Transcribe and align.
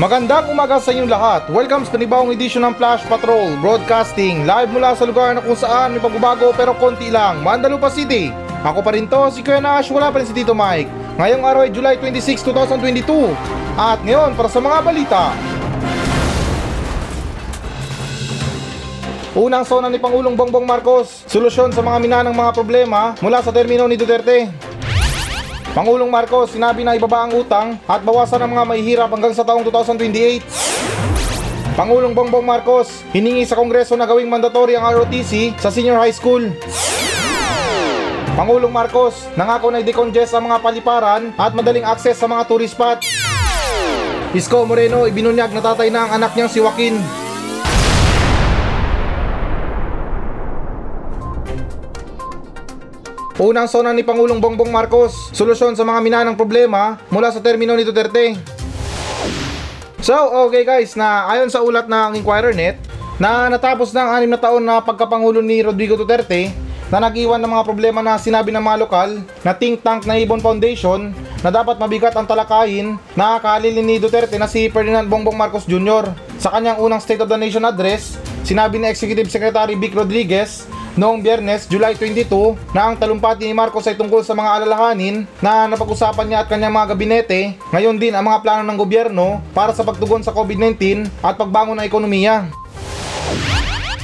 Magandang 0.00 0.48
umaga 0.48 0.80
sa 0.80 0.96
inyong 0.96 1.12
lahat. 1.12 1.52
Welcome 1.52 1.84
sa 1.84 1.92
panibawang 1.92 2.32
edisyon 2.32 2.64
ng 2.64 2.72
Flash 2.80 3.04
Patrol 3.04 3.52
Broadcasting 3.60 4.48
live 4.48 4.72
mula 4.72 4.96
sa 4.96 5.04
lugar 5.04 5.36
na 5.36 5.44
kung 5.44 5.52
saan 5.52 5.92
may 5.92 6.00
pagbabago 6.00 6.56
pero 6.56 6.72
konti 6.72 7.12
lang, 7.12 7.44
Mandalupa 7.44 7.92
City. 7.92 8.32
Ako 8.64 8.80
pa 8.80 8.96
rin 8.96 9.04
to, 9.04 9.28
si 9.28 9.44
Kuya 9.44 9.60
Nash, 9.60 9.92
wala 9.92 10.08
pa 10.08 10.16
rin 10.16 10.24
si 10.24 10.32
Tito 10.32 10.56
Mike. 10.56 10.88
Ngayong 11.20 11.44
araw 11.44 11.68
ay 11.68 11.70
July 11.76 12.00
26, 12.00 12.48
2022. 12.48 13.28
At 13.76 14.00
ngayon, 14.00 14.40
para 14.40 14.48
sa 14.48 14.64
mga 14.64 14.78
balita. 14.80 15.36
Unang 19.36 19.68
sona 19.68 19.92
ni 19.92 20.00
Pangulong 20.00 20.32
Bongbong 20.32 20.64
Marcos, 20.64 21.28
solusyon 21.28 21.76
sa 21.76 21.84
mga 21.84 22.00
minanang 22.00 22.32
mga 22.32 22.56
problema 22.56 23.12
mula 23.20 23.44
sa 23.44 23.52
termino 23.52 23.84
ni 23.84 24.00
Duterte. 24.00 24.69
Pangulong 25.70 26.10
Marcos 26.10 26.50
sinabi 26.50 26.82
na 26.82 26.98
ibaba 26.98 27.22
ang 27.22 27.32
utang 27.38 27.78
at 27.86 28.02
bawasan 28.02 28.42
ang 28.42 28.58
mga 28.58 28.64
mahihirap 28.66 29.06
hanggang 29.14 29.30
sa 29.30 29.46
taong 29.46 29.62
2028. 29.62 30.42
Pangulong 31.78 32.10
Bongbong 32.10 32.42
Marcos 32.42 33.06
hiningi 33.14 33.46
sa 33.46 33.54
Kongreso 33.54 33.94
na 33.94 34.02
gawing 34.02 34.26
mandatory 34.26 34.74
ang 34.74 34.82
ROTC 34.82 35.54
sa 35.62 35.70
senior 35.70 35.94
high 35.94 36.10
school. 36.10 36.42
Pangulong 38.34 38.74
Marcos 38.74 39.30
nangako 39.38 39.70
na 39.70 39.78
i-decongest 39.78 40.34
ang 40.34 40.50
mga 40.50 40.58
paliparan 40.58 41.30
at 41.38 41.54
madaling 41.54 41.86
access 41.86 42.18
sa 42.18 42.26
mga 42.26 42.50
tourist 42.50 42.74
spot. 42.74 43.06
Isko 44.34 44.66
Moreno 44.66 45.06
ibinunyag 45.06 45.54
na 45.54 45.62
tatay 45.62 45.86
na 45.86 46.10
ang 46.10 46.18
anak 46.18 46.34
niyang 46.34 46.50
si 46.50 46.58
Joaquin. 46.58 46.98
Unang 53.40 53.72
sona 53.72 53.96
ni 53.96 54.04
Pangulong 54.04 54.36
Bongbong 54.36 54.68
Marcos, 54.68 55.32
solusyon 55.32 55.72
sa 55.72 55.80
mga 55.80 56.04
minanang 56.04 56.36
problema 56.36 57.00
mula 57.08 57.32
sa 57.32 57.40
termino 57.40 57.72
ni 57.72 57.88
Duterte. 57.88 58.36
So, 60.04 60.12
okay 60.44 60.60
guys, 60.60 60.92
na 60.92 61.24
ayon 61.24 61.48
sa 61.48 61.64
ulat 61.64 61.88
ng 61.88 62.20
Inquirer 62.20 62.52
Net, 62.52 62.76
na 63.16 63.48
natapos 63.48 63.96
na 63.96 64.04
ang 64.04 64.10
anim 64.20 64.28
na 64.28 64.36
taon 64.36 64.60
na 64.60 64.84
pagkapangulo 64.84 65.40
ni 65.40 65.64
Rodrigo 65.64 65.96
Duterte, 65.96 66.52
na 66.92 67.00
nag-iwan 67.00 67.40
ng 67.40 67.48
mga 67.48 67.64
problema 67.64 68.04
na 68.04 68.20
sinabi 68.20 68.52
ng 68.52 68.60
mga 68.60 68.80
lokal 68.84 69.24
na 69.40 69.56
think 69.56 69.80
tank 69.80 70.04
na 70.04 70.20
Ibon 70.20 70.44
Foundation 70.44 71.08
na 71.40 71.48
dapat 71.48 71.80
mabigat 71.80 72.12
ang 72.20 72.28
talakayin 72.28 73.00
na 73.16 73.40
kalilin 73.40 73.88
ni 73.88 73.96
Duterte 73.96 74.36
na 74.36 74.52
si 74.52 74.68
Ferdinand 74.68 75.08
Bongbong 75.08 75.40
Marcos 75.40 75.64
Jr. 75.64 76.12
Sa 76.36 76.52
kanyang 76.52 76.76
unang 76.76 77.00
State 77.00 77.24
of 77.24 77.32
the 77.32 77.40
Nation 77.40 77.64
address, 77.64 78.20
sinabi 78.44 78.76
ni 78.76 78.92
Executive 78.92 79.32
Secretary 79.32 79.80
Vic 79.80 79.96
Rodriguez 79.96 80.68
noong 81.00 81.24
biyernes, 81.24 81.64
July 81.64 81.96
22, 81.96 82.60
na 82.76 82.92
ang 82.92 82.94
talumpati 83.00 83.48
ni 83.48 83.56
Marcos 83.56 83.88
ay 83.88 83.96
tungkol 83.96 84.20
sa 84.20 84.36
mga 84.36 84.60
alalahanin 84.60 85.24
na 85.40 85.64
napag-usapan 85.64 86.28
niya 86.28 86.44
at 86.44 86.48
kanyang 86.52 86.76
mga 86.76 86.92
gabinete, 86.92 87.56
ngayon 87.72 87.96
din 87.96 88.12
ang 88.12 88.28
mga 88.28 88.44
plano 88.44 88.62
ng 88.68 88.76
gobyerno 88.76 89.40
para 89.56 89.72
sa 89.72 89.80
pagtugon 89.80 90.20
sa 90.20 90.36
COVID-19 90.36 91.08
at 91.24 91.40
pagbangon 91.40 91.80
ng 91.80 91.88
ekonomiya. 91.88 92.52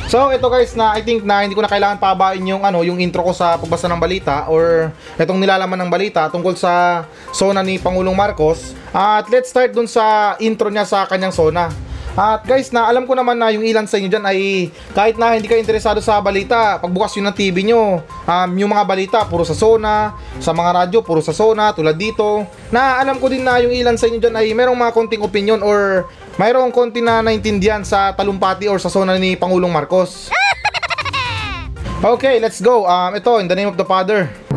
So 0.06 0.30
ito 0.30 0.46
guys 0.46 0.72
na 0.78 0.94
I 0.94 1.02
think 1.02 1.26
na 1.26 1.42
hindi 1.42 1.58
ko 1.58 1.66
na 1.66 1.68
kailangan 1.68 1.98
pabain 1.98 2.38
yung 2.46 2.62
ano 2.62 2.86
yung 2.86 3.02
intro 3.02 3.26
ko 3.26 3.34
sa 3.34 3.58
pagbasa 3.58 3.90
ng 3.90 3.98
balita 3.98 4.46
or 4.46 4.94
itong 5.18 5.42
nilalaman 5.42 5.74
ng 5.82 5.90
balita 5.90 6.30
tungkol 6.30 6.54
sa 6.54 7.04
sona 7.34 7.60
ni 7.60 7.76
Pangulong 7.82 8.14
Marcos. 8.14 8.72
At 8.94 9.26
let's 9.28 9.50
start 9.50 9.74
dun 9.74 9.90
sa 9.90 10.38
intro 10.38 10.70
niya 10.70 10.86
sa 10.86 11.10
kanyang 11.10 11.34
sona. 11.34 11.85
At 12.16 12.48
guys, 12.48 12.72
na 12.72 12.88
alam 12.88 13.04
ko 13.04 13.12
naman 13.12 13.36
na 13.36 13.52
yung 13.52 13.60
ilan 13.60 13.84
sa 13.84 14.00
inyo 14.00 14.08
dyan 14.08 14.24
ay 14.24 14.72
kahit 14.96 15.20
na 15.20 15.36
hindi 15.36 15.52
kayo 15.52 15.60
interesado 15.60 16.00
sa 16.00 16.16
balita, 16.24 16.80
pagbukas 16.80 17.12
yun 17.20 17.28
ng 17.28 17.36
TV 17.36 17.60
nyo, 17.68 18.00
um, 18.24 18.50
yung 18.56 18.72
mga 18.72 18.84
balita 18.88 19.18
puro 19.28 19.44
sa 19.44 19.52
Sona, 19.52 20.16
sa 20.40 20.56
mga 20.56 20.70
radyo 20.80 21.04
puro 21.04 21.20
sa 21.20 21.36
Sona, 21.36 21.76
tulad 21.76 21.92
dito. 22.00 22.48
Na 22.72 22.96
alam 23.04 23.20
ko 23.20 23.28
din 23.28 23.44
na 23.44 23.60
yung 23.60 23.68
ilan 23.68 24.00
sa 24.00 24.08
inyo 24.08 24.16
dyan 24.16 24.32
ay 24.32 24.48
merong 24.56 24.80
mga 24.80 24.96
konting 24.96 25.20
opinion 25.20 25.60
or 25.60 26.08
mayroong 26.40 26.72
konti 26.72 27.04
na 27.04 27.20
naintindihan 27.20 27.84
sa 27.84 28.16
talumpati 28.16 28.64
or 28.64 28.80
sa 28.80 28.88
Sona 28.88 29.20
ni 29.20 29.36
Pangulong 29.36 29.68
Marcos. 29.68 30.32
Okay, 32.00 32.40
let's 32.40 32.64
go. 32.64 32.88
Um, 32.88 33.12
ito, 33.12 33.36
in 33.44 33.48
the 33.48 33.56
name 33.56 33.68
of 33.68 33.76
the 33.76 33.84
Father. 33.84 34.32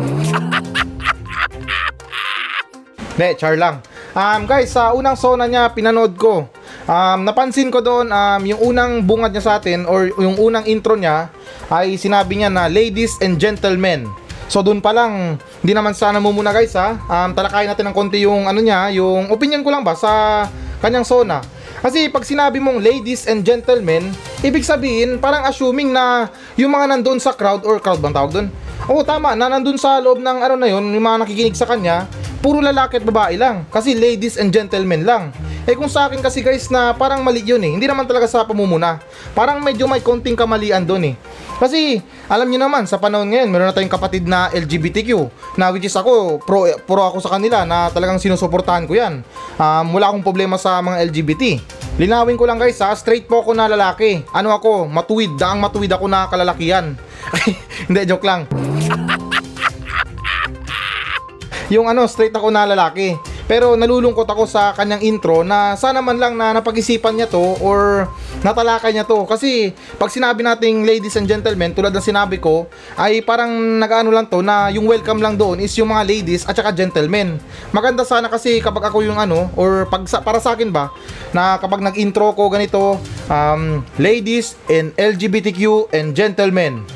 De, 3.20 3.36
char 3.36 3.60
lang. 3.60 3.84
Um, 4.16 4.48
guys, 4.48 4.72
sa 4.72 4.96
unang 4.96 5.12
Sona 5.12 5.44
niya, 5.44 5.68
pinanood 5.76 6.16
ko. 6.16 6.48
Um, 6.88 7.28
napansin 7.28 7.68
ko 7.68 7.84
doon, 7.84 8.08
um, 8.08 8.42
yung 8.44 8.60
unang 8.72 9.04
bungad 9.04 9.32
niya 9.32 9.44
sa 9.44 9.52
atin 9.60 9.84
or 9.84 10.12
yung 10.16 10.40
unang 10.40 10.64
intro 10.64 10.96
niya 10.96 11.28
ay 11.68 12.00
sinabi 12.00 12.40
niya 12.40 12.50
na 12.50 12.66
ladies 12.66 13.20
and 13.20 13.36
gentlemen. 13.36 14.08
So 14.50 14.66
doon 14.66 14.82
pa 14.82 14.90
lang, 14.90 15.38
hindi 15.62 15.72
naman 15.76 15.94
sana 15.94 16.18
mumuna 16.18 16.50
guys 16.50 16.74
ha. 16.74 16.98
Um, 17.06 17.30
talakayin 17.36 17.70
natin 17.70 17.86
ng 17.90 17.94
konti 17.94 18.26
yung 18.26 18.50
ano 18.50 18.58
niya, 18.58 18.90
yung 18.90 19.30
opinion 19.30 19.62
ko 19.62 19.70
lang 19.70 19.86
ba 19.86 19.94
sa 19.94 20.44
kanyang 20.82 21.06
sona. 21.06 21.38
Kasi 21.80 22.12
pag 22.12 22.26
sinabi 22.26 22.60
mong 22.60 22.82
ladies 22.82 23.24
and 23.24 23.40
gentlemen, 23.46 24.12
ibig 24.44 24.66
sabihin 24.66 25.16
parang 25.16 25.48
assuming 25.48 25.94
na 25.94 26.28
yung 26.58 26.74
mga 26.74 26.98
nandoon 26.98 27.22
sa 27.22 27.32
crowd 27.32 27.64
or 27.64 27.80
crowd 27.80 28.02
bang 28.04 28.12
tawag 28.12 28.32
doon? 28.34 28.48
Oo 28.90 29.06
tama, 29.06 29.38
na 29.38 29.46
nandun 29.46 29.78
sa 29.78 30.02
loob 30.02 30.18
ng 30.18 30.38
ano 30.42 30.54
na 30.58 30.66
yun, 30.66 30.82
yung 30.82 31.04
mga 31.04 31.24
nakikinig 31.24 31.56
sa 31.56 31.70
kanya, 31.70 32.10
puro 32.42 32.58
lalaki 32.58 32.98
at 32.98 33.06
babae 33.06 33.38
lang. 33.38 33.64
Kasi 33.70 33.94
ladies 33.94 34.34
and 34.34 34.50
gentlemen 34.50 35.06
lang. 35.06 35.30
Eh 35.70 35.78
kung 35.78 35.86
sa 35.86 36.10
akin 36.10 36.18
kasi 36.18 36.42
guys 36.42 36.66
na 36.66 36.90
parang 36.90 37.22
mali 37.22 37.46
yun 37.46 37.62
eh. 37.62 37.70
Hindi 37.70 37.86
naman 37.86 38.02
talaga 38.02 38.26
sa 38.26 38.42
pamumuna. 38.42 38.98
Parang 39.38 39.62
medyo 39.62 39.86
may 39.86 40.02
konting 40.02 40.34
kamalian 40.34 40.82
doon 40.82 41.14
eh. 41.14 41.16
Kasi 41.62 42.02
alam 42.26 42.50
niyo 42.50 42.58
naman 42.58 42.90
sa 42.90 42.98
panahon 42.98 43.30
ngayon 43.30 43.46
meron 43.46 43.70
na 43.70 43.76
tayong 43.78 43.94
kapatid 43.94 44.26
na 44.26 44.50
LGBTQ 44.50 45.30
na 45.54 45.70
which 45.70 45.86
is 45.86 45.94
ako 45.94 46.42
pro, 46.42 46.66
pro 46.90 47.06
ako 47.06 47.22
sa 47.22 47.38
kanila 47.38 47.62
na 47.62 47.86
talagang 47.94 48.18
sinusuportahan 48.18 48.90
ko 48.90 48.98
yan. 48.98 49.22
Um, 49.62 49.94
wala 49.94 50.10
akong 50.10 50.26
problema 50.26 50.58
sa 50.58 50.82
mga 50.82 51.06
LGBT. 51.06 51.62
Linawin 52.02 52.34
ko 52.34 52.50
lang 52.50 52.58
guys 52.58 52.82
ha, 52.82 52.90
straight 52.98 53.30
po 53.30 53.46
ako 53.46 53.54
na 53.54 53.70
lalaki. 53.70 54.26
Ano 54.34 54.50
ako, 54.50 54.90
matuwid, 54.90 55.38
daang 55.38 55.62
matuwid 55.62 55.94
ako 55.94 56.10
na 56.10 56.26
kalalakihan. 56.26 56.98
Hindi, 57.86 58.10
joke 58.10 58.26
lang. 58.26 58.50
yung 61.74 61.86
ano, 61.86 62.10
straight 62.10 62.34
ako 62.34 62.50
na 62.50 62.66
lalaki. 62.66 63.14
Pero 63.50 63.74
nalulungkot 63.74 64.30
ako 64.30 64.46
sa 64.46 64.70
kanyang 64.78 65.02
intro 65.02 65.42
na 65.42 65.74
sana 65.74 65.98
man 65.98 66.22
lang 66.22 66.38
na 66.38 66.54
napag-isipan 66.54 67.18
niya 67.18 67.26
to 67.26 67.58
or 67.58 68.06
natalakay 68.46 68.94
niya 68.94 69.02
to. 69.02 69.26
Kasi 69.26 69.74
pag 69.98 70.06
sinabi 70.06 70.46
nating 70.46 70.86
ladies 70.86 71.18
and 71.18 71.26
gentlemen, 71.26 71.74
tulad 71.74 71.90
ng 71.90 71.98
sinabi 72.14 72.38
ko, 72.38 72.70
ay 72.94 73.26
parang 73.26 73.50
nag-ano 73.82 74.14
lang 74.14 74.30
to 74.30 74.38
na 74.38 74.70
yung 74.70 74.86
welcome 74.86 75.18
lang 75.18 75.34
doon 75.34 75.58
is 75.58 75.74
yung 75.74 75.90
mga 75.90 76.06
ladies 76.06 76.46
at 76.46 76.54
saka 76.54 76.70
gentlemen. 76.70 77.42
Maganda 77.74 78.06
sana 78.06 78.30
kasi 78.30 78.62
kapag 78.62 78.86
ako 78.86 79.02
yung 79.02 79.18
ano, 79.18 79.50
or 79.58 79.82
pag, 79.90 80.06
para 80.22 80.38
sa 80.38 80.54
akin 80.54 80.70
ba, 80.70 80.94
na 81.34 81.58
kapag 81.58 81.82
nag-intro 81.82 82.30
ko 82.38 82.46
ganito, 82.54 83.02
um, 83.26 83.82
ladies 83.98 84.54
and 84.70 84.94
LGBTQ 84.94 85.90
and 85.90 86.14
gentlemen. 86.14 86.86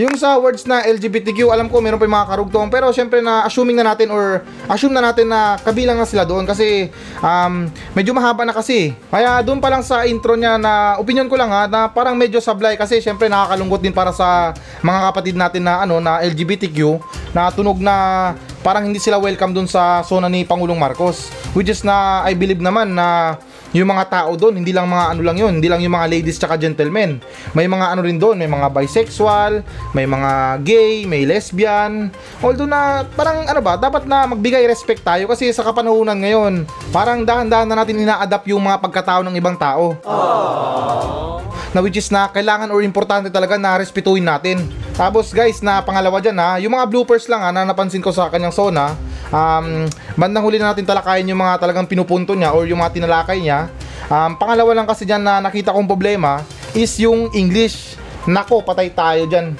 Yung 0.00 0.16
sa 0.16 0.40
words 0.40 0.64
na 0.64 0.80
LGBTQ, 0.80 1.52
alam 1.52 1.68
ko 1.68 1.76
meron 1.84 2.00
pa 2.00 2.08
yung 2.08 2.16
mga 2.16 2.28
karugtong 2.32 2.72
pero 2.72 2.88
syempre 2.88 3.20
na 3.20 3.44
assuming 3.44 3.76
na 3.76 3.92
natin 3.92 4.08
or 4.08 4.40
assume 4.64 4.96
na 4.96 5.04
natin 5.04 5.28
na 5.28 5.60
kabilang 5.60 6.00
na 6.00 6.08
sila 6.08 6.24
doon 6.24 6.48
kasi 6.48 6.88
um, 7.20 7.68
medyo 7.92 8.16
mahaba 8.16 8.48
na 8.48 8.56
kasi. 8.56 8.96
Kaya 9.12 9.44
doon 9.44 9.60
pa 9.60 9.68
lang 9.68 9.84
sa 9.84 10.08
intro 10.08 10.40
niya 10.40 10.56
na 10.56 10.96
opinion 10.96 11.28
ko 11.28 11.36
lang 11.36 11.52
ha 11.52 11.68
na 11.68 11.92
parang 11.92 12.16
medyo 12.16 12.40
sablay 12.40 12.80
kasi 12.80 13.04
syempre 13.04 13.28
nakakalungkot 13.28 13.84
din 13.84 13.92
para 13.92 14.08
sa 14.08 14.56
mga 14.80 15.12
kapatid 15.12 15.36
natin 15.36 15.68
na 15.68 15.84
ano 15.84 16.00
na 16.00 16.24
LGBTQ 16.24 16.96
na 17.36 17.52
tunog 17.52 17.76
na 17.76 18.32
parang 18.64 18.88
hindi 18.88 19.04
sila 19.04 19.20
welcome 19.20 19.52
doon 19.52 19.68
sa 19.68 20.00
zona 20.00 20.32
ni 20.32 20.48
Pangulong 20.48 20.80
Marcos. 20.80 21.28
Which 21.52 21.68
is 21.68 21.84
na 21.84 22.24
I 22.24 22.32
believe 22.32 22.64
naman 22.64 22.96
na 22.96 23.36
yung 23.70 23.86
mga 23.86 24.04
tao 24.10 24.34
doon, 24.34 24.58
hindi 24.58 24.74
lang 24.74 24.90
mga 24.90 25.14
ano 25.14 25.20
lang 25.22 25.36
yun, 25.38 25.52
hindi 25.62 25.70
lang 25.70 25.78
yung 25.78 25.94
mga 25.94 26.10
ladies 26.10 26.42
tsaka 26.42 26.58
gentlemen. 26.58 27.22
May 27.54 27.70
mga 27.70 27.94
ano 27.94 28.00
rin 28.02 28.18
doon, 28.18 28.42
may 28.42 28.50
mga 28.50 28.66
bisexual, 28.74 29.62
may 29.94 30.06
mga 30.10 30.58
gay, 30.66 31.06
may 31.06 31.22
lesbian. 31.22 32.10
Although 32.42 32.66
na 32.66 33.06
parang 33.14 33.46
ano 33.46 33.60
ba, 33.62 33.78
dapat 33.78 34.10
na 34.10 34.26
magbigay 34.26 34.66
respect 34.66 35.06
tayo 35.06 35.30
kasi 35.30 35.54
sa 35.54 35.62
kapanahunan 35.62 36.18
ngayon, 36.18 36.66
parang 36.90 37.22
dahan-dahan 37.22 37.70
na 37.70 37.78
natin 37.78 38.02
ina-adapt 38.02 38.46
yung 38.50 38.62
mga 38.62 38.82
pagkatao 38.82 39.22
ng 39.22 39.38
ibang 39.38 39.54
tao. 39.54 39.94
Aww. 40.02 41.46
Na 41.70 41.78
which 41.78 42.02
is 42.02 42.10
na 42.10 42.26
kailangan 42.26 42.74
or 42.74 42.82
importante 42.82 43.30
talaga 43.30 43.54
na 43.54 43.78
respetuhin 43.78 44.26
natin. 44.26 44.58
Tapos 44.98 45.30
guys, 45.30 45.62
na 45.62 45.78
pangalawa 45.78 46.18
dyan 46.18 46.36
ha, 46.42 46.58
yung 46.58 46.74
mga 46.74 46.90
bloopers 46.90 47.30
lang 47.30 47.46
ha, 47.46 47.54
na 47.54 47.62
napansin 47.62 48.02
ko 48.02 48.10
sa 48.10 48.26
kanyang 48.26 48.50
zona, 48.50 48.98
um, 49.30 49.86
bandang 50.18 50.44
huli 50.44 50.58
na 50.60 50.74
natin 50.74 50.86
talakayin 50.86 51.30
yung 51.30 51.40
mga 51.40 51.58
talagang 51.62 51.86
pinupunto 51.86 52.34
niya 52.34 52.54
or 52.54 52.66
yung 52.66 52.82
mga 52.82 52.94
tinalakay 53.00 53.38
niya. 53.42 53.70
Um, 54.10 54.34
pangalawa 54.34 54.74
lang 54.74 54.86
kasi 54.90 55.06
dyan 55.06 55.22
na 55.22 55.38
nakita 55.38 55.70
kong 55.70 55.86
problema 55.86 56.42
is 56.74 56.94
yung 56.98 57.30
English. 57.34 57.94
Nako, 58.26 58.60
patay 58.62 58.92
tayo 58.92 59.24
dyan. 59.24 59.56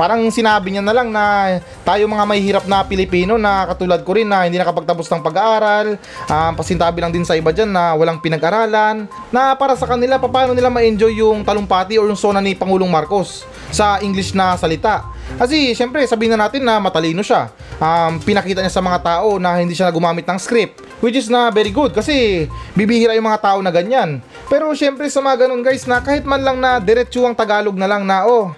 Parang 0.00 0.24
sinabi 0.32 0.72
niya 0.72 0.80
na 0.80 0.96
lang 0.96 1.12
na 1.12 1.60
tayo 1.84 2.08
mga 2.08 2.24
may 2.24 2.40
hirap 2.40 2.64
na 2.64 2.80
Pilipino 2.88 3.36
na 3.36 3.68
katulad 3.68 4.00
ko 4.00 4.16
rin 4.16 4.24
na 4.24 4.48
hindi 4.48 4.56
nakapagtapos 4.56 5.04
ng 5.04 5.20
pag-aaral, 5.20 6.00
um, 6.24 6.52
pasintabi 6.56 7.04
lang 7.04 7.12
din 7.12 7.20
sa 7.20 7.36
iba 7.36 7.52
dyan 7.52 7.68
na 7.68 7.92
walang 7.92 8.16
pinag-aralan, 8.16 9.04
na 9.28 9.52
para 9.60 9.76
sa 9.76 9.84
kanila 9.84 10.16
paano 10.16 10.56
nila 10.56 10.72
ma-enjoy 10.72 11.20
yung 11.20 11.44
talumpati 11.44 12.00
or 12.00 12.08
yung 12.08 12.16
sona 12.16 12.40
ni 12.40 12.56
Pangulong 12.56 12.88
Marcos 12.88 13.44
sa 13.68 14.00
English 14.00 14.32
na 14.32 14.56
salita. 14.56 15.04
Kasi 15.36 15.76
syempre 15.76 16.02
sabihin 16.08 16.34
na 16.34 16.48
natin 16.48 16.64
na 16.64 16.80
matalino 16.80 17.20
siya. 17.20 17.52
Um, 17.80 18.20
pinakita 18.20 18.60
niya 18.60 18.72
sa 18.72 18.84
mga 18.84 18.98
tao 19.00 19.36
na 19.36 19.60
hindi 19.60 19.76
siya 19.76 19.92
gumamit 19.92 20.26
ng 20.26 20.38
script. 20.40 20.82
Which 21.00 21.16
is 21.16 21.32
na 21.32 21.48
very 21.48 21.72
good 21.72 21.96
kasi 21.96 22.44
bibihira 22.76 23.16
yung 23.16 23.28
mga 23.28 23.40
tao 23.40 23.58
na 23.64 23.72
ganyan. 23.72 24.20
Pero 24.52 24.68
syempre 24.76 25.08
sa 25.08 25.24
mga 25.24 25.46
ganun 25.46 25.64
guys 25.64 25.88
na 25.88 26.00
kahit 26.04 26.28
man 26.28 26.44
lang 26.44 26.60
na 26.60 26.76
diretsuang 26.76 27.32
Tagalog 27.32 27.76
na 27.76 27.88
lang 27.88 28.04
na 28.04 28.28
oh 28.28 28.52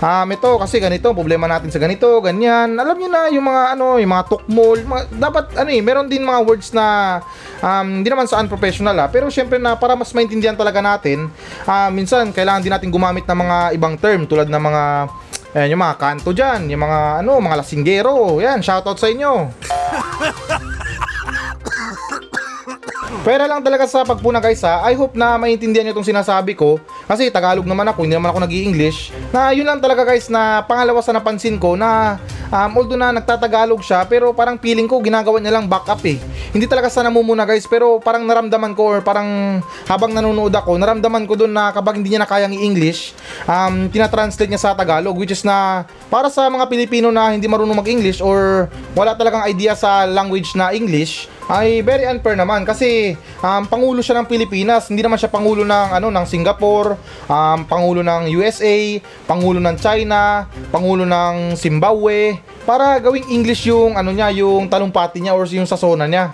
um, 0.00 0.28
ito 0.30 0.50
kasi 0.58 0.80
ganito, 0.80 1.10
problema 1.12 1.46
natin 1.46 1.70
sa 1.70 1.80
ganito, 1.80 2.06
ganyan. 2.20 2.74
Alam 2.76 2.96
niyo 2.98 3.08
na 3.10 3.20
yung 3.30 3.46
mga 3.46 3.62
ano, 3.76 4.00
yung 4.00 4.12
mga 4.12 4.24
tukmol, 4.30 4.78
mga, 4.80 5.02
dapat 5.16 5.44
ano 5.56 5.70
eh, 5.70 5.80
meron 5.80 6.06
din 6.08 6.24
mga 6.24 6.40
words 6.44 6.72
na 6.74 7.18
um, 7.60 8.02
hindi 8.02 8.08
naman 8.08 8.26
sa 8.26 8.40
unprofessional 8.40 8.96
ah, 9.00 9.08
pero 9.10 9.28
syempre 9.28 9.60
na 9.60 9.76
para 9.76 9.94
mas 9.94 10.10
maintindihan 10.12 10.56
talaga 10.56 10.80
natin, 10.80 11.28
uh, 11.66 11.88
minsan 11.92 12.30
kailangan 12.30 12.62
din 12.64 12.72
natin 12.72 12.88
gumamit 12.90 13.24
ng 13.24 13.38
mga 13.38 13.56
ibang 13.76 13.94
term 13.98 14.26
tulad 14.28 14.48
ng 14.48 14.62
mga 14.62 14.82
Ayan, 15.54 15.78
yung 15.78 15.86
mga 15.86 15.98
kanto 16.02 16.34
dyan, 16.34 16.66
yung 16.66 16.82
mga 16.82 17.22
ano, 17.22 17.38
mga 17.38 17.62
lasinggero. 17.62 18.42
Yan, 18.42 18.58
shoutout 18.58 18.98
sa 18.98 19.06
inyo. 19.06 19.32
Pera 23.24 23.46
lang 23.46 23.62
talaga 23.62 23.86
sa 23.86 24.02
pagpuna 24.02 24.42
guys 24.42 24.60
ha. 24.66 24.82
I 24.84 24.98
hope 24.98 25.14
na 25.14 25.38
maintindihan 25.38 25.86
niyo 25.86 25.94
itong 25.94 26.10
sinasabi 26.10 26.58
ko. 26.58 26.82
Kasi 27.04 27.28
Tagalog 27.28 27.68
naman 27.68 27.84
ako, 27.88 28.04
hindi 28.04 28.16
naman 28.16 28.32
ako 28.32 28.40
nag 28.48 28.54
english 28.54 29.12
Na 29.28 29.52
yun 29.52 29.68
lang 29.68 29.80
talaga 29.80 30.08
guys 30.08 30.32
na 30.32 30.64
pangalawa 30.64 31.04
sa 31.04 31.12
napansin 31.12 31.60
ko 31.60 31.76
na 31.76 32.16
um, 32.54 32.70
although 32.78 32.98
na 32.98 33.10
nagtatagalog 33.10 33.82
siya 33.82 34.06
pero 34.06 34.30
parang 34.30 34.56
feeling 34.56 34.86
ko 34.86 35.02
ginagawa 35.02 35.42
niya 35.42 35.58
lang 35.58 35.66
backup 35.66 36.00
eh. 36.06 36.18
Hindi 36.54 36.70
talaga 36.70 36.86
sa 36.86 37.02
namumuna 37.02 37.42
guys 37.42 37.66
pero 37.66 37.98
parang 37.98 38.22
naramdaman 38.24 38.72
ko 38.78 38.98
or 38.98 38.98
parang 39.02 39.60
habang 39.90 40.14
nanonood 40.14 40.54
ako 40.54 40.78
naramdaman 40.78 41.26
ko 41.26 41.34
doon 41.34 41.52
na 41.52 41.74
kapag 41.74 41.98
hindi 41.98 42.14
niya 42.14 42.22
na 42.22 42.30
kayang 42.30 42.54
i-English 42.54 43.12
um, 43.50 43.90
tinatranslate 43.90 44.50
niya 44.50 44.62
sa 44.62 44.70
Tagalog 44.72 45.18
which 45.18 45.34
is 45.34 45.42
na 45.42 45.82
para 46.06 46.30
sa 46.30 46.46
mga 46.46 46.70
Pilipino 46.70 47.10
na 47.10 47.34
hindi 47.34 47.50
marunong 47.50 47.82
mag-English 47.82 48.22
or 48.22 48.70
wala 48.94 49.18
talagang 49.18 49.42
idea 49.44 49.74
sa 49.74 50.06
language 50.06 50.54
na 50.54 50.70
English 50.70 51.26
ay 51.48 51.84
very 51.84 52.08
unfair 52.08 52.36
naman 52.38 52.64
kasi 52.64 53.20
um, 53.44 53.68
pangulo 53.68 54.00
siya 54.00 54.20
ng 54.20 54.28
Pilipinas, 54.28 54.88
hindi 54.88 55.04
naman 55.04 55.20
siya 55.20 55.28
pangulo 55.28 55.60
ng 55.60 55.88
ano 55.92 56.08
ng 56.08 56.24
Singapore, 56.24 56.93
um, 57.28 57.58
pangulo 57.64 58.00
ng 58.02 58.30
USA, 58.34 59.00
pangulo 59.28 59.58
ng 59.60 59.76
China, 59.78 60.48
pangulo 60.68 61.04
ng 61.04 61.58
Zimbabwe 61.58 62.38
para 62.64 62.96
gawing 62.98 63.28
English 63.28 63.68
yung 63.68 63.94
ano 63.94 64.10
niya, 64.10 64.32
yung 64.34 64.66
talumpati 64.66 65.20
niya 65.20 65.36
or 65.36 65.44
yung 65.48 65.68
sasona 65.68 66.08
niya. 66.08 66.32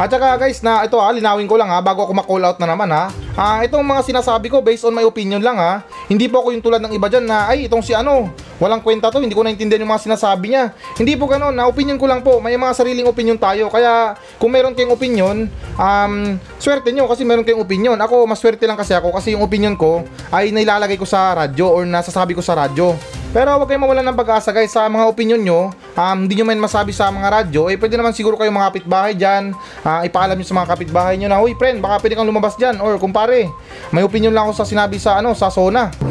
At 0.00 0.08
saka 0.08 0.40
guys 0.40 0.64
na 0.64 0.88
ito 0.88 0.96
ha, 0.96 1.12
linawin 1.12 1.44
ko 1.44 1.60
lang 1.60 1.68
ha 1.68 1.84
bago 1.84 2.08
ako 2.08 2.16
ma-call 2.16 2.40
out 2.40 2.56
na 2.56 2.72
naman 2.72 2.88
ha. 2.88 3.12
Ah, 3.36 3.60
itong 3.60 3.84
mga 3.84 4.00
sinasabi 4.00 4.48
ko 4.48 4.64
based 4.64 4.88
on 4.88 4.96
my 4.96 5.04
opinion 5.04 5.44
lang 5.44 5.60
ha. 5.60 5.84
Hindi 6.08 6.24
po 6.24 6.40
ako 6.40 6.56
yung 6.56 6.64
tulad 6.64 6.80
ng 6.80 6.96
iba 6.96 7.12
diyan 7.12 7.28
na 7.28 7.52
ay 7.52 7.68
itong 7.68 7.84
si 7.84 7.92
ano, 7.92 8.32
walang 8.60 8.84
kwenta 8.84 9.08
to, 9.08 9.18
hindi 9.18 9.32
ko 9.32 9.42
naintindihan 9.42 9.82
yung 9.82 9.90
mga 9.90 10.04
sinasabi 10.06 10.52
niya. 10.52 10.76
Hindi 10.94 11.16
po 11.16 11.26
ganoon, 11.26 11.56
na 11.56 11.66
opinion 11.66 11.96
ko 11.96 12.06
lang 12.06 12.20
po. 12.20 12.38
May 12.38 12.54
mga 12.60 12.76
sariling 12.76 13.08
opinion 13.08 13.40
tayo. 13.40 13.72
Kaya 13.72 14.14
kung 14.36 14.52
meron 14.52 14.76
kayong 14.76 14.92
opinion, 14.92 15.48
um, 15.80 16.14
swerte 16.60 16.92
nyo 16.92 17.08
kasi 17.08 17.24
meron 17.24 17.42
kayong 17.42 17.64
opinion. 17.64 17.96
Ako, 17.96 18.28
mas 18.28 18.38
swerte 18.38 18.68
lang 18.68 18.76
kasi 18.76 18.92
ako 18.92 19.16
kasi 19.16 19.32
yung 19.32 19.42
opinion 19.42 19.74
ko 19.74 20.04
ay 20.28 20.52
nailalagay 20.52 21.00
ko 21.00 21.08
sa 21.08 21.32
radyo 21.32 21.66
or 21.72 21.82
nasasabi 21.88 22.36
ko 22.36 22.44
sa 22.44 22.54
radyo. 22.54 22.94
Pero 23.30 23.54
huwag 23.54 23.70
kayong 23.70 23.86
mawalan 23.86 24.02
ng 24.10 24.18
pag-asa 24.18 24.50
guys 24.50 24.74
sa 24.74 24.90
mga 24.90 25.06
opinion 25.06 25.38
nyo. 25.38 25.70
Um, 25.94 26.26
hindi 26.26 26.34
nyo 26.34 26.50
man 26.50 26.58
masabi 26.58 26.90
sa 26.90 27.14
mga 27.14 27.30
radyo. 27.30 27.70
Eh 27.70 27.78
pwede 27.78 27.94
naman 27.94 28.10
siguro 28.10 28.34
kayong 28.34 28.58
mga 28.58 28.68
kapitbahay 28.74 29.14
dyan. 29.14 29.54
Uh, 29.86 30.02
ipaalam 30.02 30.34
nyo 30.34 30.46
sa 30.46 30.58
mga 30.58 30.68
kapitbahay 30.74 31.14
nyo 31.14 31.30
na, 31.30 31.38
Uy 31.38 31.54
friend, 31.54 31.78
baka 31.78 32.02
pwede 32.02 32.18
kang 32.18 32.26
lumabas 32.26 32.58
dyan. 32.58 32.82
Or 32.82 32.98
kumpare, 32.98 33.46
may 33.94 34.02
opinion 34.02 34.34
lang 34.34 34.50
ako 34.50 34.58
sa 34.58 34.66
sinabi 34.66 34.98
sa 34.98 35.22
ano 35.22 35.30
sa 35.38 35.46
Sona. 35.46 36.09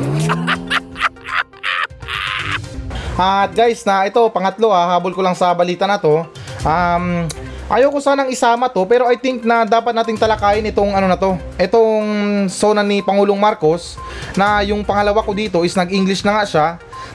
At 3.19 3.51
guys, 3.51 3.83
na 3.83 4.07
ito, 4.07 4.23
pangatlo 4.31 4.71
ha, 4.71 4.95
habol 4.95 5.11
ko 5.11 5.19
lang 5.19 5.35
sa 5.35 5.51
balita 5.51 5.83
na 5.83 5.99
to. 5.99 6.23
Um, 6.63 7.27
ayaw 7.67 7.91
ko 7.91 7.99
sanang 7.99 8.31
isama 8.31 8.71
to, 8.71 8.87
pero 8.87 9.11
I 9.11 9.19
think 9.19 9.43
na 9.43 9.67
dapat 9.67 9.91
nating 9.91 10.15
talakayin 10.15 10.63
itong 10.71 10.95
ano 10.95 11.11
na 11.11 11.19
to. 11.19 11.35
Itong 11.59 12.07
zona 12.47 12.79
ni 12.79 13.03
Pangulong 13.03 13.35
Marcos, 13.35 13.99
na 14.39 14.63
yung 14.63 14.87
pangalawa 14.87 15.19
ko 15.19 15.35
dito 15.35 15.67
is 15.67 15.75
nag-English 15.75 16.23
na 16.23 16.39
nga 16.39 16.43
siya. 16.47 16.67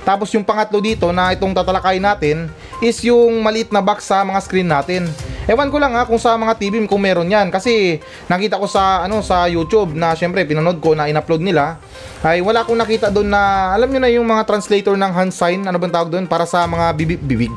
Tapos 0.05 0.29
yung 0.37 0.45
pangatlo 0.45 0.85
dito 0.85 1.09
na 1.09 1.33
itong 1.33 1.57
tatalakay 1.57 1.97
natin 1.97 2.53
is 2.85 3.01
yung 3.01 3.41
maliit 3.41 3.73
na 3.73 3.81
box 3.81 4.05
sa 4.05 4.21
mga 4.21 4.45
screen 4.45 4.69
natin. 4.69 5.09
Ewan 5.45 5.69
ko 5.69 5.77
lang 5.77 5.93
ha 5.93 6.09
kung 6.09 6.17
sa 6.17 6.41
mga 6.41 6.57
TV 6.57 6.81
kung 6.89 7.05
meron 7.05 7.29
yan 7.29 7.53
kasi 7.53 8.01
nakita 8.33 8.57
ko 8.57 8.65
sa 8.65 9.05
ano 9.05 9.21
sa 9.21 9.45
YouTube 9.45 9.93
na 9.93 10.17
syempre 10.17 10.41
pinanood 10.49 10.81
ko 10.81 10.97
na 10.97 11.05
in-upload 11.05 11.45
nila 11.45 11.77
ay 12.25 12.41
wala 12.41 12.65
akong 12.65 12.81
nakita 12.81 13.13
doon 13.13 13.29
na 13.29 13.73
alam 13.77 13.93
niyo 13.93 14.01
na 14.01 14.09
yung 14.09 14.25
mga 14.25 14.49
translator 14.49 14.97
ng 14.97 15.13
hand 15.13 15.33
sign 15.37 15.61
ano 15.69 15.77
bang 15.77 15.93
tawag 15.93 16.09
doon 16.09 16.25
para 16.25 16.49
sa 16.49 16.65
mga 16.65 16.97
bibig 16.97 17.21
bibig. 17.21 17.53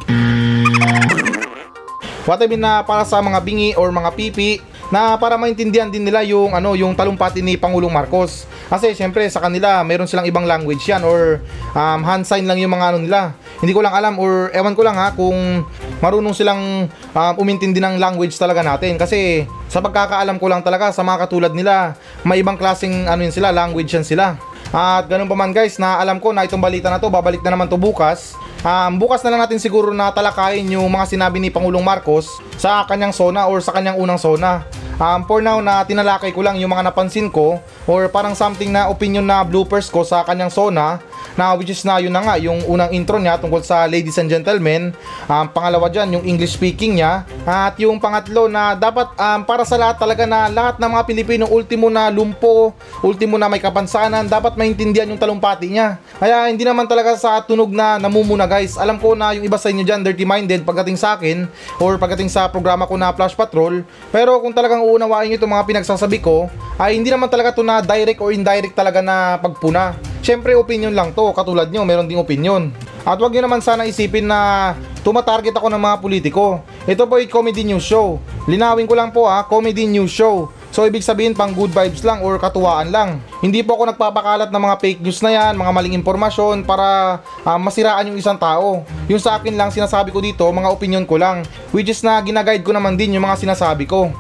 What 2.28 2.44
I 2.44 2.52
mean 2.52 2.60
na 2.60 2.84
para 2.84 3.08
sa 3.08 3.24
mga 3.24 3.40
bingi 3.40 3.72
or 3.80 3.88
mga 3.88 4.12
pipi 4.20 4.60
na 4.92 5.16
para 5.16 5.40
maintindihan 5.40 5.88
din 5.88 6.04
nila 6.04 6.28
yung 6.28 6.52
ano 6.52 6.76
yung 6.76 6.92
talumpati 6.92 7.40
ni 7.40 7.56
Pangulong 7.56 7.88
Marcos. 7.92 8.44
Kasi 8.68 8.92
syempre 9.00 9.24
sa 9.32 9.40
kanila 9.40 9.80
meron 9.88 10.12
silang 10.12 10.28
ibang 10.28 10.44
language 10.44 10.84
yan 10.92 11.08
or 11.08 11.40
um, 11.72 12.04
hand 12.04 12.28
sign 12.28 12.44
lang 12.44 12.60
yung 12.60 12.76
mga 12.76 12.92
ano 12.92 13.00
nila. 13.00 13.32
Hindi 13.64 13.72
ko 13.72 13.80
lang 13.80 13.96
alam 13.96 14.20
or 14.20 14.52
ewan 14.52 14.76
ko 14.76 14.84
lang 14.84 15.00
ha 15.00 15.16
kung 15.16 15.64
marunong 16.00 16.34
silang 16.34 16.86
um, 16.92 17.34
umintindi 17.42 17.82
ng 17.82 17.98
language 17.98 18.38
talaga 18.38 18.62
natin 18.62 18.96
kasi 18.98 19.50
sa 19.68 19.82
pagkakaalam 19.82 20.38
ko 20.38 20.46
lang 20.48 20.62
talaga 20.62 20.94
sa 20.94 21.02
mga 21.02 21.28
katulad 21.28 21.52
nila 21.54 21.98
may 22.22 22.42
ibang 22.42 22.56
klaseng 22.58 23.10
ano 23.10 23.26
yun 23.26 23.34
sila 23.34 23.50
language 23.50 23.90
yan 23.94 24.06
sila. 24.06 24.38
At 24.68 25.08
ganun 25.08 25.32
pa 25.32 25.36
man 25.40 25.56
guys 25.56 25.80
na 25.80 25.96
alam 25.96 26.20
ko 26.20 26.36
na 26.36 26.44
itong 26.44 26.60
balita 26.60 26.92
na 26.92 27.00
to 27.00 27.08
babalik 27.08 27.40
na 27.40 27.56
naman 27.56 27.72
to 27.72 27.80
bukas. 27.80 28.36
Um, 28.68 29.00
bukas 29.00 29.24
na 29.24 29.32
lang 29.32 29.42
natin 29.48 29.64
siguro 29.64 29.96
na 29.96 30.12
talakayin 30.12 30.68
yung 30.76 30.90
mga 30.92 31.08
sinabi 31.08 31.40
ni 31.40 31.48
Pangulong 31.48 31.86
Marcos 31.86 32.28
sa 32.60 32.84
kanyang 32.84 33.16
zona 33.16 33.48
or 33.48 33.64
sa 33.64 33.72
kanyang 33.72 33.96
unang 33.96 34.20
zona. 34.20 34.68
Um, 34.98 35.24
for 35.30 35.46
now 35.46 35.62
na 35.62 35.86
tinalakay 35.86 36.34
ko 36.34 36.42
lang 36.42 36.58
yung 36.58 36.74
mga 36.74 36.90
napansin 36.90 37.30
ko 37.30 37.62
or 37.86 38.10
parang 38.10 38.34
something 38.34 38.74
na 38.74 38.90
opinion 38.90 39.24
na 39.24 39.46
bloopers 39.46 39.94
ko 39.94 40.02
sa 40.02 40.26
kanyang 40.26 40.50
zona 40.50 41.00
na 41.38 41.54
which 41.54 41.70
is 41.70 41.86
na 41.86 42.02
yun 42.02 42.12
na 42.12 42.26
nga 42.26 42.36
yung 42.42 42.66
unang 42.66 42.90
intro 42.92 43.22
niya 43.22 43.38
tungkol 43.38 43.62
sa 43.62 43.86
ladies 43.86 44.18
and 44.18 44.28
gentlemen. 44.28 44.92
Um, 45.30 45.46
pangalawa 45.54 45.88
dyan 45.88 46.18
yung 46.18 46.26
English 46.26 46.58
speaking 46.58 46.98
niya. 47.00 47.24
At 47.46 47.78
yung 47.78 48.02
pangatlo 48.02 48.50
na 48.50 48.74
dapat 48.74 49.14
um, 49.14 49.46
para 49.46 49.62
sa 49.64 49.78
lahat 49.78 50.02
talaga 50.02 50.26
na 50.26 50.50
lahat 50.50 50.82
ng 50.82 50.90
mga 50.90 51.04
Pilipino 51.06 51.44
ultimo 51.48 51.88
na 51.94 52.10
lumpo 52.10 52.74
ultimo 53.06 53.38
na 53.38 53.46
may 53.46 53.62
kapansanan 53.62 54.26
dapat 54.26 54.58
maintindihan 54.58 55.06
yung 55.08 55.22
talumpati 55.22 55.70
niya. 55.70 56.02
Kaya 56.18 56.50
hindi 56.50 56.66
naman 56.66 56.90
talaga 56.90 57.14
sa 57.14 57.38
tunog 57.46 57.70
na 57.70 58.02
namumuna 58.02 58.50
guys. 58.50 58.76
Alam 58.76 58.98
ko 58.98 59.14
na 59.14 59.38
yung 59.38 59.46
iba 59.46 59.62
sa 59.62 59.70
inyo 59.70 59.86
dyan 59.86 60.02
dirty 60.02 60.26
minded 60.26 60.66
pagdating 60.66 60.98
sa 60.98 61.14
akin 61.14 61.46
or 61.78 62.02
pagdating 62.02 62.34
sa 62.34 62.50
programa 62.50 62.90
ko 62.90 62.98
na 62.98 63.14
Flash 63.14 63.38
Patrol. 63.38 63.86
Pero 64.10 64.42
kung 64.42 64.58
talagang 64.58 64.82
uunawain 64.82 65.30
nyo 65.30 65.38
itong 65.38 65.54
mga 65.54 65.68
pinagsasabi 65.70 66.18
ko 66.18 66.50
ay 66.82 66.98
hindi 66.98 67.14
naman 67.14 67.30
talaga 67.30 67.54
to 67.54 67.62
na 67.62 67.86
direct 67.86 68.18
or 68.18 68.34
indirect 68.34 68.74
talaga 68.74 69.06
na 69.06 69.38
pagpuna 69.38 69.94
Siyempre 70.28 70.60
opinion 70.60 70.92
lang 70.92 71.16
to, 71.16 71.32
katulad 71.32 71.72
nyo, 71.72 71.88
meron 71.88 72.04
ding 72.04 72.20
opinion. 72.20 72.68
At 73.08 73.16
wag 73.16 73.32
nyo 73.32 73.48
naman 73.48 73.64
sana 73.64 73.88
isipin 73.88 74.28
na 74.28 74.76
tumatarget 75.00 75.56
ako 75.56 75.72
ng 75.72 75.80
mga 75.80 75.98
politiko. 76.04 76.60
Ito 76.84 77.08
po 77.08 77.16
ay 77.16 77.32
comedy 77.32 77.64
news 77.64 77.88
show. 77.88 78.20
Linawin 78.44 78.92
ko 78.92 79.00
lang 79.00 79.16
po 79.16 79.24
ha, 79.24 79.48
comedy 79.48 79.88
news 79.88 80.12
show. 80.12 80.52
So 80.76 80.84
ibig 80.84 81.08
sabihin 81.08 81.32
pang 81.32 81.56
good 81.56 81.72
vibes 81.72 82.04
lang 82.04 82.20
or 82.28 82.36
katuwaan 82.44 82.92
lang. 82.92 83.24
Hindi 83.40 83.64
po 83.64 83.80
ako 83.80 83.96
nagpapakalat 83.96 84.52
ng 84.52 84.64
mga 84.68 84.76
fake 84.84 85.00
news 85.00 85.24
na 85.24 85.32
yan, 85.32 85.56
mga 85.56 85.72
maling 85.72 85.96
impormasyon 85.96 86.68
para 86.68 87.18
uh, 87.48 87.56
masiraan 87.56 88.12
yung 88.12 88.20
isang 88.20 88.36
tao. 88.36 88.84
Yung 89.08 89.24
sa 89.24 89.40
akin 89.40 89.56
lang 89.56 89.72
sinasabi 89.72 90.12
ko 90.12 90.20
dito, 90.20 90.44
mga 90.44 90.68
opinion 90.68 91.08
ko 91.08 91.16
lang. 91.16 91.48
Which 91.72 91.88
is 91.88 92.04
na 92.04 92.20
ginaguide 92.20 92.68
ko 92.68 92.76
naman 92.76 93.00
din 93.00 93.16
yung 93.16 93.24
mga 93.24 93.48
sinasabi 93.48 93.88
ko. 93.88 94.12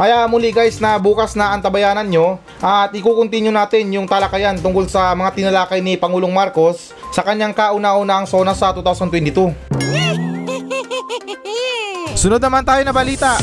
Kaya 0.00 0.24
muli 0.24 0.48
guys 0.48 0.80
na 0.80 0.96
bukas 0.96 1.36
na 1.36 1.52
antabayanan 1.52 2.08
nyo 2.08 2.40
at 2.64 2.88
ikukontinue 2.96 3.52
natin 3.52 3.92
yung 3.92 4.08
talakayan 4.08 4.56
tungkol 4.56 4.88
sa 4.88 5.12
mga 5.12 5.36
tinalakay 5.36 5.84
ni 5.84 6.00
Pangulong 6.00 6.32
Marcos 6.32 6.96
sa 7.12 7.20
kanyang 7.20 7.52
kauna-unahang 7.52 8.24
SONA 8.24 8.56
sa 8.56 8.72
2022. 8.72 9.52
Sunod 12.16 12.40
naman 12.40 12.64
tayo 12.64 12.80
na 12.80 12.96
balita. 12.96 13.36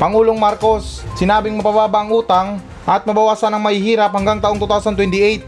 Pangulong 0.00 0.40
Marcos, 0.40 1.04
sinabing 1.20 1.60
mapababa 1.60 2.00
ang 2.00 2.08
utang 2.08 2.64
at 2.88 3.04
mabawasan 3.04 3.52
ang 3.52 3.60
mahihirap 3.60 4.08
hanggang 4.08 4.40
taong 4.40 4.56
2028. 4.56 5.44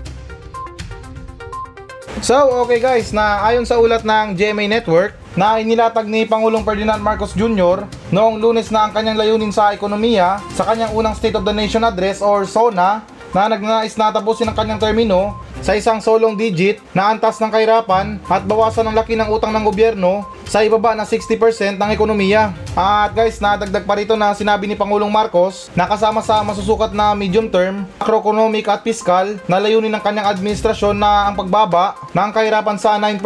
So, 2.20 2.36
okay 2.68 2.76
guys, 2.76 3.08
na 3.16 3.40
ayon 3.40 3.64
sa 3.64 3.80
ulat 3.80 4.04
ng 4.04 4.36
GMA 4.36 4.68
Network, 4.68 5.16
na 5.36 5.60
inilatag 5.60 6.08
ni 6.08 6.24
Pangulong 6.24 6.64
Ferdinand 6.64 6.98
Marcos 6.98 7.36
Jr. 7.36 7.84
noong 8.08 8.40
lunes 8.40 8.72
na 8.72 8.88
ang 8.88 8.92
kanyang 8.96 9.20
layunin 9.20 9.52
sa 9.52 9.76
ekonomiya 9.76 10.40
sa 10.56 10.64
kanyang 10.64 10.96
unang 10.96 11.12
State 11.12 11.36
of 11.36 11.44
the 11.44 11.52
Nation 11.52 11.84
Address 11.84 12.24
or 12.24 12.48
SONA 12.48 13.04
na 13.36 13.42
nagnanais 13.52 13.92
na 14.00 14.08
tapusin 14.08 14.48
ang 14.48 14.56
kanyang 14.56 14.80
termino 14.80 15.36
sa 15.60 15.76
isang 15.76 16.00
solong 16.00 16.36
digit 16.36 16.80
na 16.96 17.12
antas 17.12 17.36
ng 17.38 17.52
kahirapan 17.52 18.16
at 18.26 18.42
bawasan 18.44 18.88
ang 18.88 18.96
laki 18.96 19.14
ng 19.14 19.28
utang 19.28 19.52
ng 19.52 19.64
gobyerno 19.64 20.24
sa 20.46 20.62
ibaba 20.62 20.94
ng 20.94 21.04
60% 21.04 21.76
ng 21.76 21.90
ekonomiya. 21.90 22.54
At 22.78 23.12
guys, 23.12 23.42
nadagdag 23.42 23.84
pa 23.84 23.98
rito 23.98 24.14
na 24.14 24.32
sinabi 24.32 24.70
ni 24.70 24.78
Pangulong 24.78 25.10
Marcos 25.10 25.68
na 25.74 25.90
kasama 25.90 26.22
sa 26.22 26.40
masusukat 26.46 26.94
na 26.94 27.12
medium 27.18 27.50
term, 27.50 27.84
macroeconomic 27.98 28.70
at 28.70 28.86
fiscal 28.86 29.36
na 29.50 29.58
layunin 29.58 29.90
ng 29.90 30.02
kanyang 30.02 30.30
administrasyon 30.30 30.96
na 30.96 31.28
ang 31.28 31.34
pagbaba 31.34 31.98
ng 32.14 32.30
kahirapan 32.30 32.78
sa 32.78 32.94
9% 32.96 33.20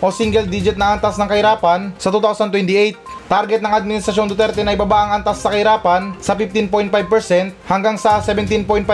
o 0.00 0.08
single 0.08 0.48
digit 0.48 0.80
na 0.80 0.96
antas 0.96 1.20
ng 1.20 1.28
kahirapan 1.28 1.92
sa 2.00 2.08
2028. 2.08 3.13
Target 3.24 3.64
ng 3.64 3.72
Administrasyon 3.72 4.28
Duterte 4.28 4.60
na 4.60 4.76
ibaba 4.76 5.08
ang 5.08 5.10
antas 5.20 5.40
sa 5.40 5.48
kahirapan 5.48 6.12
sa 6.20 6.36
15.5% 6.36 6.92
hanggang 7.64 7.96
sa 7.96 8.20
17.5% 8.20 8.84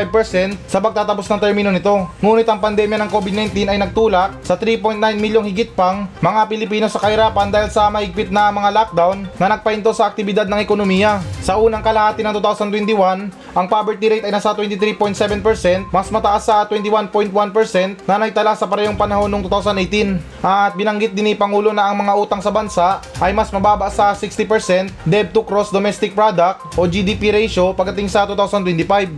sa 0.70 0.78
pagtatapos 0.78 1.26
ng 1.26 1.40
termino 1.42 1.74
nito. 1.74 2.06
Ngunit 2.22 2.46
ang 2.46 2.62
pandemya 2.62 3.02
ng 3.02 3.10
COVID-19 3.10 3.66
ay 3.66 3.78
nagtulak 3.82 4.38
sa 4.46 4.54
3.9 4.54 5.02
milyong 5.18 5.46
higit 5.50 5.74
pang 5.74 6.06
mga 6.22 6.46
Pilipino 6.46 6.86
sa 6.86 7.02
kahirapan 7.02 7.50
dahil 7.50 7.74
sa 7.74 7.90
mahigpit 7.90 8.30
na 8.30 8.54
mga 8.54 8.70
lockdown 8.70 9.26
na 9.34 9.46
nagpahinto 9.50 9.90
sa 9.90 10.06
aktibidad 10.06 10.46
ng 10.46 10.62
ekonomiya. 10.62 11.18
Sa 11.42 11.58
unang 11.58 11.82
kalahati 11.82 12.22
ng 12.22 12.30
2021, 12.38 13.34
ang 13.50 13.66
poverty 13.66 14.06
rate 14.06 14.24
ay 14.28 14.30
nasa 14.30 14.54
23.7%, 14.54 15.90
mas 15.90 16.06
mataas 16.14 16.46
sa 16.46 16.62
21.1% 16.70 18.06
na 18.06 18.14
naitala 18.14 18.54
sa 18.54 18.70
parehong 18.70 18.94
panahon 18.94 19.26
noong 19.26 19.50
2018. 19.50 20.22
At 20.46 20.78
binanggit 20.78 21.10
din 21.18 21.26
ni 21.26 21.34
Pangulo 21.34 21.74
na 21.74 21.90
ang 21.90 21.98
mga 21.98 22.14
utang 22.14 22.38
sa 22.38 22.54
bansa 22.54 23.02
ay 23.18 23.34
mas 23.34 23.50
mababa 23.50 23.90
sa 23.90 24.14
60% 24.20 24.92
debt 25.08 25.32
to 25.32 25.40
gross 25.40 25.72
domestic 25.72 26.12
product 26.12 26.76
o 26.76 26.84
GDP 26.84 27.32
ratio 27.32 27.72
pagdating 27.72 28.12
sa 28.12 28.28
2025. 28.28 29.16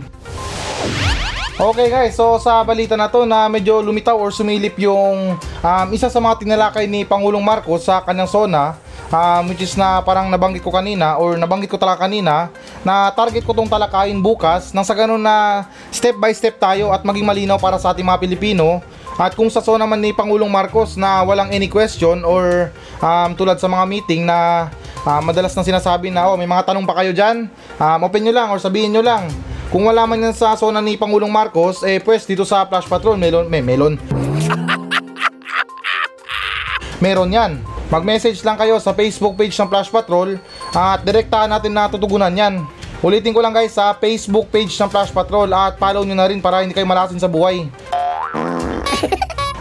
Okay 1.53 1.87
guys, 1.91 2.17
so 2.17 2.41
sa 2.41 2.65
balita 2.65 2.97
na 2.97 3.05
to 3.11 3.29
na 3.29 3.45
medyo 3.45 3.77
lumitaw 3.77 4.17
or 4.17 4.33
sumilip 4.33 4.73
yung 4.81 5.37
um, 5.37 5.87
isa 5.93 6.09
sa 6.09 6.17
mga 6.17 6.41
tinalakay 6.41 6.89
ni 6.89 7.05
Pangulong 7.05 7.45
Marcos 7.45 7.85
sa 7.85 8.01
kanyang 8.01 8.31
zona 8.31 8.73
um, 9.13 9.43
which 9.53 9.61
is 9.61 9.77
na 9.77 10.01
parang 10.01 10.33
nabanggit 10.33 10.65
ko 10.65 10.73
kanina 10.73 11.21
or 11.21 11.37
nabanggit 11.37 11.69
ko 11.69 11.77
talaga 11.77 12.09
kanina 12.09 12.49
na 12.81 13.13
target 13.13 13.45
ko 13.45 13.53
tong 13.53 13.69
talakayin 13.69 14.17
bukas 14.17 14.73
nang 14.73 14.83
sa 14.83 14.97
ganun 14.97 15.21
na 15.21 15.69
step 15.93 16.17
by 16.17 16.33
step 16.33 16.57
tayo 16.57 16.89
at 16.89 17.05
maging 17.05 17.23
malinaw 17.23 17.61
para 17.61 17.77
sa 17.77 17.93
ating 17.93 18.05
mga 18.05 18.21
Pilipino 18.25 18.81
at 19.13 19.37
kung 19.37 19.47
sa 19.53 19.61
zona 19.61 19.85
man 19.85 20.01
ni 20.01 20.09
Pangulong 20.09 20.49
Marcos 20.49 20.97
na 20.97 21.21
walang 21.21 21.53
any 21.53 21.69
question 21.69 22.25
or 22.25 22.73
um, 22.97 23.37
tulad 23.37 23.61
sa 23.61 23.69
mga 23.69 23.85
meeting 23.85 24.25
na 24.25 24.69
uh, 25.03 25.21
madalas 25.23 25.53
nang 25.53 25.67
sinasabi 25.67 26.09
na 26.09 26.31
oh 26.31 26.35
may 26.35 26.49
mga 26.49 26.71
tanong 26.71 26.87
pa 26.87 26.97
kayo 26.99 27.15
dyan 27.15 27.47
um, 27.79 27.99
open 28.03 28.23
nyo 28.23 28.33
lang 28.33 28.47
or 28.51 28.59
sabihin 28.59 28.91
nyo 28.91 29.03
lang 29.03 29.29
kung 29.73 29.89
wala 29.89 30.05
man 30.05 30.21
yan 30.21 30.37
sa 30.37 30.53
zona 30.53 30.85
ni 30.85 31.01
Pangulong 31.01 31.33
Marcos, 31.33 31.81
eh 31.81 31.97
pwes 32.05 32.29
dito 32.29 32.45
sa 32.45 32.61
Flash 32.69 32.85
Patrol, 32.85 33.17
melon, 33.17 33.49
may 33.49 33.57
melon. 33.57 33.97
Meron 37.01 37.33
yan. 37.33 37.57
Mag-message 37.89 38.45
lang 38.45 38.53
kayo 38.53 38.77
sa 38.77 38.93
Facebook 38.93 39.33
page 39.33 39.57
ng 39.57 39.65
Flash 39.65 39.89
Patrol 39.89 40.37
at 40.77 41.01
direktahan 41.01 41.49
natin 41.49 41.73
na 41.73 41.89
tutugunan 41.89 42.29
yan. 42.29 42.61
Ulitin 43.01 43.33
ko 43.33 43.41
lang 43.41 43.49
guys 43.49 43.73
sa 43.73 43.97
Facebook 43.97 44.53
page 44.53 44.77
ng 44.77 44.93
Flash 44.93 45.09
Patrol 45.09 45.49
at 45.49 45.81
follow 45.81 46.05
nyo 46.05 46.21
na 46.21 46.29
rin 46.29 46.37
para 46.37 46.61
hindi 46.61 46.77
kayo 46.77 46.85
malasin 46.85 47.17
sa 47.17 47.25
buhay. 47.25 47.65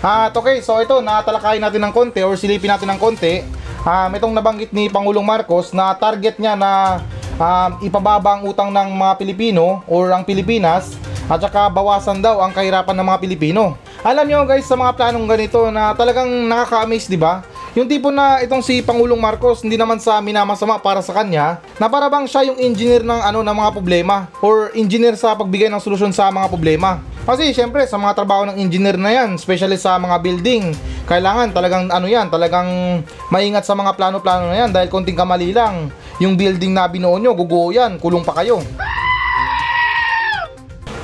At 0.02 0.34
okay, 0.34 0.58
so 0.60 0.82
ito, 0.82 0.98
natalakayin 0.98 1.62
natin 1.62 1.78
ng 1.78 1.94
konti 1.94 2.26
or 2.26 2.34
silipin 2.34 2.74
natin 2.74 2.90
ng 2.90 2.98
konti. 2.98 3.46
Um, 3.82 4.14
itong 4.14 4.30
nabanggit 4.30 4.70
ni 4.70 4.86
Pangulong 4.86 5.26
Marcos 5.26 5.74
na 5.74 5.90
target 5.98 6.38
niya 6.38 6.54
na 6.54 7.02
um, 7.34 7.70
ipababa 7.82 8.38
ang 8.38 8.46
utang 8.46 8.70
ng 8.70 8.94
mga 8.94 9.18
Pilipino 9.18 9.82
or 9.90 10.14
ang 10.14 10.22
Pilipinas 10.22 10.94
at 11.26 11.42
saka 11.42 11.66
bawasan 11.66 12.22
daw 12.22 12.38
ang 12.38 12.54
kahirapan 12.54 12.94
ng 12.94 13.06
mga 13.10 13.18
Pilipino. 13.18 13.74
Alam 14.06 14.26
nyo 14.30 14.46
guys 14.46 14.70
sa 14.70 14.78
mga 14.78 14.94
planong 14.94 15.26
ganito 15.26 15.66
na 15.74 15.94
talagang 15.98 16.30
nakaka-amaze 16.46 17.10
di 17.10 17.18
ba? 17.18 17.42
Yung 17.74 17.90
tipo 17.90 18.14
na 18.14 18.38
itong 18.44 18.62
si 18.62 18.86
Pangulong 18.86 19.18
Marcos 19.18 19.66
hindi 19.66 19.74
naman 19.74 19.98
sa 19.98 20.22
minamasama 20.22 20.78
para 20.78 21.02
sa 21.02 21.10
kanya 21.10 21.58
na 21.80 21.90
para 21.90 22.06
bang 22.06 22.26
siya 22.30 22.54
yung 22.54 22.62
engineer 22.62 23.02
ng 23.02 23.18
ano 23.18 23.42
ng 23.42 23.56
mga 23.66 23.70
problema 23.74 24.30
or 24.38 24.70
engineer 24.78 25.18
sa 25.18 25.34
pagbigay 25.34 25.66
ng 25.66 25.82
solusyon 25.82 26.14
sa 26.14 26.30
mga 26.30 26.46
problema. 26.46 27.02
Kasi 27.22 27.54
syempre 27.54 27.86
sa 27.86 28.02
mga 28.02 28.18
trabaho 28.18 28.42
ng 28.50 28.58
engineer 28.58 28.98
na 28.98 29.14
yan, 29.14 29.38
especially 29.38 29.78
sa 29.78 29.94
mga 29.94 30.18
building, 30.18 30.74
kailangan 31.06 31.54
talagang 31.54 31.86
ano 31.86 32.10
yan, 32.10 32.26
talagang 32.26 32.98
maingat 33.30 33.62
sa 33.62 33.78
mga 33.78 33.94
plano-plano 33.94 34.50
na 34.50 34.66
yan 34.66 34.74
dahil 34.74 34.90
konting 34.90 35.14
kamali 35.14 35.54
lang, 35.54 35.86
yung 36.18 36.34
building 36.34 36.74
na 36.74 36.90
binuo 36.90 37.14
nyo, 37.22 37.30
guguho 37.38 37.70
yan, 37.70 38.02
kulong 38.02 38.26
pa 38.26 38.34
kayo. 38.42 38.58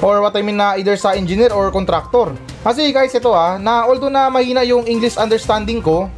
Or 0.03 0.19
what 0.23 0.35
I 0.35 0.43
mean 0.43 0.59
na 0.59 0.75
either 0.79 0.99
sa 0.99 1.15
engineer 1.15 1.55
or 1.55 1.71
contractor. 1.71 2.35
Kasi 2.67 2.91
guys, 2.91 3.15
ito 3.15 3.31
ah, 3.31 3.55
na 3.55 3.87
although 3.87 4.11
na 4.11 4.27
mahina 4.27 4.67
yung 4.67 4.91
English 4.91 5.15
understanding 5.19 5.79
ko, 5.79 6.11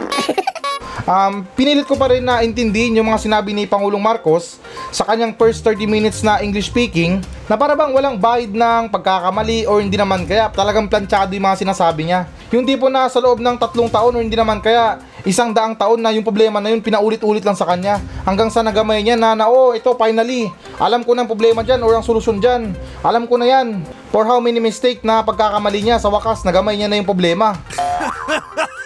um, 1.06 1.46
pinilit 1.54 1.86
ko 1.86 1.94
pa 1.98 2.10
rin 2.10 2.22
na 2.22 2.42
intindihin 2.42 2.98
yung 2.98 3.08
mga 3.08 3.22
sinabi 3.22 3.54
ni 3.54 3.64
Pangulong 3.66 4.02
Marcos 4.02 4.58
sa 4.92 5.06
kanyang 5.08 5.34
first 5.34 5.64
30 5.64 5.88
minutes 5.88 6.20
na 6.20 6.42
English 6.44 6.68
speaking 6.68 7.22
na 7.48 7.58
para 7.58 7.74
bang 7.76 7.92
walang 7.92 8.16
bahid 8.16 8.52
ng 8.54 8.88
pagkakamali 8.88 9.66
o 9.66 9.80
hindi 9.82 9.98
naman. 9.98 10.24
Kaya 10.24 10.48
talagang 10.52 10.88
planchado 10.88 11.32
yung 11.34 11.44
mga 11.44 11.60
sinasabi 11.64 12.08
niya. 12.08 12.28
Yung 12.52 12.68
tipo 12.68 12.92
na 12.92 13.08
sa 13.08 13.18
loob 13.18 13.40
ng 13.40 13.56
tatlong 13.56 13.88
taon 13.88 14.12
o 14.16 14.18
hindi 14.20 14.36
naman 14.36 14.60
kaya 14.60 15.00
isang 15.24 15.52
daang 15.52 15.72
taon 15.76 16.00
na 16.00 16.12
yung 16.12 16.24
problema 16.24 16.60
na 16.60 16.68
yun 16.68 16.84
pinaulit-ulit 16.84 17.42
lang 17.44 17.56
sa 17.56 17.64
kanya. 17.64 18.00
Hanggang 18.28 18.52
sa 18.52 18.60
nagamay 18.60 19.00
niya 19.00 19.16
na 19.16 19.32
na 19.32 19.48
oh 19.48 19.72
ito 19.72 19.92
finally 19.96 20.52
alam 20.76 21.04
ko 21.04 21.16
ng 21.16 21.28
problema 21.28 21.64
dyan 21.64 21.80
or 21.80 21.96
ang 21.96 22.04
solusyon 22.04 22.40
dyan. 22.40 22.76
Alam 23.00 23.24
ko 23.24 23.40
na 23.40 23.48
yan 23.48 23.80
for 24.12 24.28
how 24.28 24.36
many 24.40 24.60
mistake 24.60 25.00
na 25.00 25.24
pagkakamali 25.24 25.80
niya. 25.80 25.96
Sa 26.00 26.12
wakas 26.12 26.44
nagamay 26.44 26.76
niya 26.76 26.88
na 26.92 27.00
yung 27.00 27.08
problema 27.08 27.56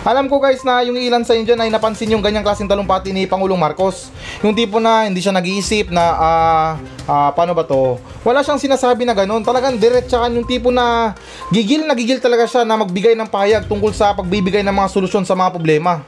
Alam 0.00 0.32
ko 0.32 0.40
guys 0.40 0.64
na 0.64 0.80
yung 0.80 0.96
ilan 0.96 1.20
sa 1.28 1.36
inyo 1.36 1.44
dyan 1.44 1.60
ay 1.60 1.68
napansin 1.68 2.08
yung 2.08 2.24
ganyang 2.24 2.40
klaseng 2.40 2.64
talumpati 2.64 3.12
ni 3.12 3.28
Pangulong 3.28 3.60
Marcos. 3.60 4.08
Yung 4.40 4.56
tipo 4.56 4.80
na 4.80 5.04
hindi 5.04 5.20
siya 5.20 5.36
nag-iisip 5.36 5.92
na 5.92 6.04
ah 6.16 6.70
uh, 7.04 7.30
paano 7.36 7.52
ba 7.52 7.68
to? 7.68 8.00
Wala 8.24 8.40
siyang 8.40 8.56
sinasabi 8.56 9.04
na 9.04 9.12
ganun. 9.12 9.44
Talagang 9.44 9.76
diretsahan 9.76 10.32
yung 10.32 10.48
tipo 10.48 10.72
na 10.72 11.12
gigil 11.52 11.84
na 11.84 11.92
gigil 11.92 12.16
talaga 12.16 12.48
siya 12.48 12.64
na 12.64 12.80
magbigay 12.80 13.12
ng 13.12 13.28
pahayag 13.28 13.68
tungkol 13.68 13.92
sa 13.92 14.16
pagbibigay 14.16 14.64
ng 14.64 14.72
mga 14.72 14.88
solusyon 14.88 15.28
sa 15.28 15.36
mga 15.36 15.52
problema. 15.52 16.00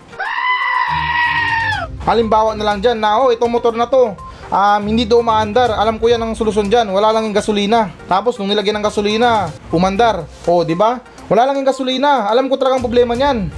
Halimbawa 2.08 2.56
na 2.56 2.64
lang 2.64 2.80
dyan 2.80 2.96
na 2.96 3.20
oh 3.20 3.28
itong 3.28 3.52
motor 3.52 3.76
na 3.76 3.84
to 3.84 4.16
um, 4.52 4.82
hindi 4.84 5.08
to 5.08 5.20
umaandar. 5.20 5.72
Alam 5.72 5.96
ko 5.96 6.12
yan 6.12 6.20
ang 6.20 6.32
solusyon 6.36 6.68
dyan. 6.68 6.92
Wala 6.92 7.12
lang 7.12 7.28
yung 7.28 7.36
gasolina. 7.36 7.92
Tapos 8.08 8.36
nung 8.36 8.52
nilagyan 8.52 8.80
ng 8.80 8.86
gasolina, 8.88 9.52
umandar. 9.72 10.28
O, 10.44 10.60
oh, 10.60 10.62
di 10.62 10.76
ba? 10.76 11.00
Wala 11.32 11.48
lang 11.48 11.64
yung 11.64 11.68
gasolina. 11.68 12.28
Alam 12.28 12.52
ko 12.52 12.60
talagang 12.60 12.84
problema 12.84 13.16
niyan. 13.16 13.48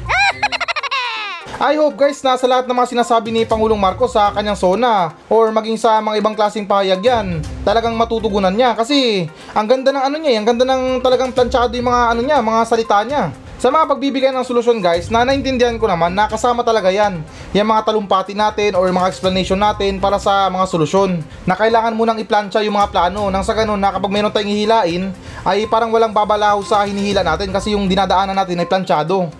I 1.55 1.79
hope 1.79 1.95
guys 1.95 2.19
na 2.27 2.35
sa 2.35 2.51
lahat 2.51 2.67
ng 2.67 2.75
mga 2.75 2.91
sinasabi 2.99 3.31
ni 3.31 3.47
Pangulong 3.47 3.79
Marcos 3.79 4.11
sa 4.11 4.35
kanyang 4.35 4.59
zona 4.59 5.15
or 5.31 5.55
maging 5.55 5.79
sa 5.79 6.03
mga 6.03 6.19
ibang 6.19 6.35
klaseng 6.35 6.67
pahayag 6.67 6.99
yan, 6.99 7.39
talagang 7.63 7.95
matutugunan 7.95 8.51
niya 8.51 8.75
kasi 8.75 9.31
ang 9.55 9.71
ganda 9.71 9.95
ng 9.95 10.03
ano 10.03 10.17
niya, 10.19 10.43
ang 10.43 10.51
ganda 10.51 10.67
ng 10.67 10.99
talagang 10.99 11.31
planchado 11.31 11.71
yung 11.79 11.87
mga 11.87 12.03
ano 12.11 12.21
niya, 12.27 12.43
mga 12.43 12.61
salita 12.67 12.99
niya. 13.07 13.31
Sa 13.63 13.71
mga 13.71 13.87
pagbibigay 13.87 14.35
ng 14.35 14.43
solusyon 14.45 14.83
guys, 14.83 15.09
na 15.15 15.23
naintindihan 15.23 15.79
ko 15.79 15.87
naman 15.87 16.13
na 16.13 16.27
kasama 16.27 16.67
talaga 16.67 16.91
yan. 16.91 17.23
Yung 17.55 17.71
mga 17.71 17.87
talumpati 17.87 18.35
natin 18.35 18.75
or 18.75 18.91
mga 18.91 19.09
explanation 19.09 19.57
natin 19.57 20.03
para 20.03 20.19
sa 20.19 20.51
mga 20.51 20.69
solusyon. 20.69 21.23
Na 21.49 21.57
kailangan 21.57 21.97
munang 21.97 22.21
iplansya 22.21 22.61
yung 22.67 22.77
mga 22.77 22.93
plano 22.93 23.31
nang 23.33 23.47
sa 23.47 23.57
ganun 23.57 23.81
na 23.81 23.95
kapag 23.95 24.13
mayroon 24.13 24.35
tayong 24.35 24.53
hihilain 24.53 25.03
ay 25.49 25.65
parang 25.71 25.89
walang 25.89 26.13
babalaho 26.13 26.61
sa 26.61 26.85
hinihila 26.85 27.25
natin 27.25 27.49
kasi 27.55 27.73
yung 27.73 27.89
dinadaanan 27.89 28.37
natin 28.37 28.61
ay 28.61 28.69
planchado. 28.69 29.33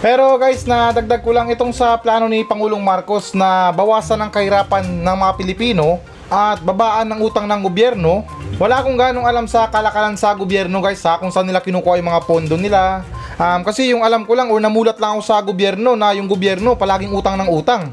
Pero 0.00 0.40
guys, 0.40 0.64
na 0.64 0.96
dagdag 0.96 1.20
ko 1.20 1.28
lang 1.28 1.52
itong 1.52 1.76
sa 1.76 1.92
plano 2.00 2.24
ni 2.24 2.40
Pangulong 2.40 2.80
Marcos 2.80 3.36
na 3.36 3.68
bawasan 3.68 4.16
ang 4.16 4.32
kahirapan 4.32 4.80
ng 4.80 5.16
mga 5.20 5.32
Pilipino 5.36 6.00
at 6.32 6.56
babaan 6.64 7.04
ng 7.12 7.20
utang 7.20 7.44
ng 7.44 7.60
gobyerno. 7.60 8.24
Wala 8.56 8.80
akong 8.80 8.96
ganong 8.96 9.28
alam 9.28 9.44
sa 9.44 9.68
kalakalan 9.68 10.16
sa 10.16 10.32
gobyerno 10.32 10.80
guys 10.80 11.04
ha, 11.04 11.20
kung 11.20 11.28
saan 11.28 11.44
nila 11.44 11.60
kinukuha 11.60 12.00
yung 12.00 12.08
mga 12.16 12.24
pondo 12.24 12.56
nila. 12.56 13.04
Um, 13.36 13.60
kasi 13.60 13.92
yung 13.92 14.00
alam 14.00 14.24
ko 14.24 14.32
lang 14.32 14.48
or 14.48 14.56
namulat 14.56 14.96
lang 14.96 15.20
ako 15.20 15.22
sa 15.22 15.36
gobyerno 15.44 15.92
na 15.92 16.16
yung 16.16 16.32
gobyerno 16.32 16.80
palaging 16.80 17.12
utang 17.12 17.36
ng 17.36 17.52
utang. 17.52 17.92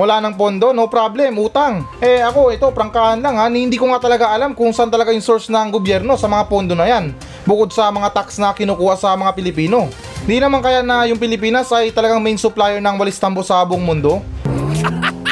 Wala 0.00 0.24
ng 0.24 0.34
pondo, 0.40 0.72
no 0.72 0.88
problem, 0.88 1.36
utang. 1.36 1.84
Eh 2.00 2.24
ako, 2.24 2.48
ito, 2.50 2.66
prangkahan 2.72 3.20
lang 3.20 3.36
ha, 3.36 3.46
hindi 3.52 3.76
ko 3.76 3.92
nga 3.92 4.00
talaga 4.00 4.32
alam 4.32 4.56
kung 4.56 4.72
saan 4.72 4.88
talaga 4.88 5.12
yung 5.12 5.22
source 5.22 5.52
ng 5.52 5.68
gobyerno 5.68 6.16
sa 6.16 6.32
mga 6.32 6.48
pondo 6.48 6.72
na 6.72 6.88
yan 6.88 7.12
bukod 7.44 7.72
sa 7.72 7.92
mga 7.92 8.12
tax 8.12 8.40
na 8.40 8.52
kinukuha 8.52 8.96
sa 8.96 9.16
mga 9.16 9.32
Pilipino. 9.36 9.88
Di 10.24 10.40
naman 10.40 10.64
kaya 10.64 10.80
na 10.80 11.04
yung 11.04 11.20
Pilipinas 11.20 11.68
ay 11.72 11.92
talagang 11.92 12.20
main 12.20 12.40
supplier 12.40 12.80
ng 12.80 12.96
walis 12.96 13.20
tambo 13.20 13.44
sa 13.44 13.60
buong 13.64 13.84
mundo? 13.84 14.24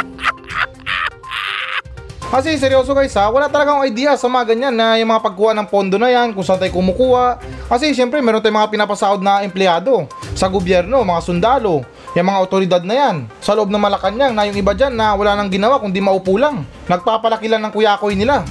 Kasi 2.32 2.56
seryoso 2.56 2.96
guys 2.96 3.12
ha, 3.12 3.28
wala 3.28 3.44
talagang 3.52 3.84
idea 3.84 4.16
sa 4.16 4.24
mga 4.24 4.56
ganyan 4.56 4.72
na 4.72 4.96
yung 4.96 5.12
mga 5.12 5.20
pagkuha 5.20 5.52
ng 5.52 5.68
pondo 5.68 6.00
na 6.00 6.08
yan, 6.08 6.32
kung 6.32 6.40
saan 6.40 6.56
tayo 6.56 6.72
kumukuha. 6.72 7.36
Kasi 7.68 7.92
syempre 7.92 8.24
meron 8.24 8.40
tayong 8.40 8.56
mga 8.56 8.72
pinapasahod 8.72 9.20
na 9.20 9.44
empleyado 9.44 10.08
sa 10.32 10.48
gobyerno, 10.48 11.04
mga 11.04 11.20
sundalo, 11.20 11.84
yung 12.16 12.28
mga 12.28 12.40
otoridad 12.40 12.82
na 12.88 12.96
yan. 12.96 13.16
Sa 13.40 13.52
loob 13.52 13.68
ng 13.68 13.76
Malacanang 13.76 14.32
na 14.32 14.48
yung 14.48 14.56
iba 14.56 14.72
dyan 14.72 14.96
na 14.96 15.12
wala 15.12 15.36
nang 15.36 15.52
ginawa 15.52 15.76
kundi 15.76 16.00
maupo 16.00 16.40
lang. 16.40 16.64
Nagpapalaki 16.88 17.52
lang 17.52 17.68
ng 17.68 17.72
kuyakoy 17.72 18.16
nila. 18.16 18.48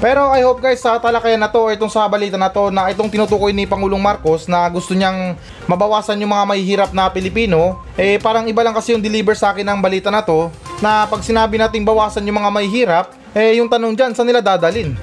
Pero 0.00 0.32
I 0.32 0.40
hope 0.40 0.64
guys 0.64 0.80
sa 0.80 0.96
talakayan 0.96 1.36
na 1.36 1.52
to 1.52 1.60
or 1.60 1.76
itong 1.76 1.92
sa 1.92 2.08
balita 2.08 2.40
na 2.40 2.48
to 2.48 2.72
na 2.72 2.88
itong 2.88 3.12
tinutukoy 3.12 3.52
ni 3.52 3.68
Pangulong 3.68 4.00
Marcos 4.00 4.48
na 4.48 4.64
gusto 4.72 4.96
niyang 4.96 5.36
mabawasan 5.68 6.16
yung 6.24 6.32
mga 6.32 6.44
mahihirap 6.48 6.90
na 6.96 7.12
Pilipino, 7.12 7.84
eh 8.00 8.16
parang 8.16 8.48
iba 8.48 8.64
lang 8.64 8.72
kasi 8.72 8.96
yung 8.96 9.04
deliver 9.04 9.36
sa 9.36 9.52
akin 9.52 9.60
ng 9.60 9.80
balita 9.84 10.08
na 10.08 10.24
to 10.24 10.48
na 10.80 11.04
pag 11.04 11.20
sinabi 11.20 11.60
nating 11.60 11.84
bawasan 11.84 12.24
yung 12.24 12.40
mga 12.40 12.48
mahihirap, 12.48 13.06
eh 13.36 13.60
yung 13.60 13.68
tanong 13.68 13.92
dyan, 13.92 14.16
saan 14.16 14.24
nila 14.24 14.40
dadalin? 14.40 14.96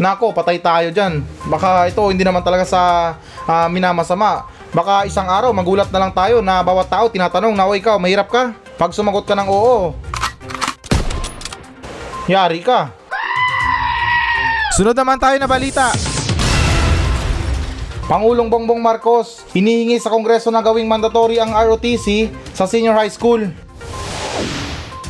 Nako, 0.00 0.32
patay 0.32 0.56
tayo 0.56 0.88
dyan. 0.88 1.20
Baka 1.44 1.92
ito 1.92 2.00
hindi 2.08 2.24
naman 2.24 2.40
talaga 2.40 2.64
sa 2.64 2.80
ah, 3.44 3.68
minamasama. 3.68 4.48
Baka 4.72 5.04
isang 5.04 5.28
araw 5.28 5.52
magulat 5.52 5.92
na 5.92 6.08
lang 6.08 6.12
tayo 6.16 6.40
na 6.40 6.64
bawat 6.64 6.88
tao 6.88 7.12
tinatanong 7.12 7.52
na 7.52 7.68
o 7.68 7.76
ikaw, 7.76 8.00
mahirap 8.00 8.32
ka? 8.32 8.56
Pag 8.80 8.96
sumagot 8.96 9.28
ka 9.28 9.36
ng 9.36 9.48
oo, 9.52 9.92
yari 12.28 12.60
ka. 12.60 12.92
Sunod 14.76 14.94
naman 14.94 15.18
tayo 15.18 15.40
na 15.40 15.48
balita. 15.48 15.90
Pangulong 18.08 18.48
Bongbong 18.48 18.80
Marcos, 18.80 19.44
hinihingi 19.52 20.00
sa 20.00 20.08
Kongreso 20.08 20.48
na 20.48 20.64
gawing 20.64 20.88
mandatory 20.88 21.36
ang 21.36 21.52
ROTC 21.52 22.32
sa 22.56 22.64
senior 22.64 22.96
high 22.96 23.12
school. 23.12 23.48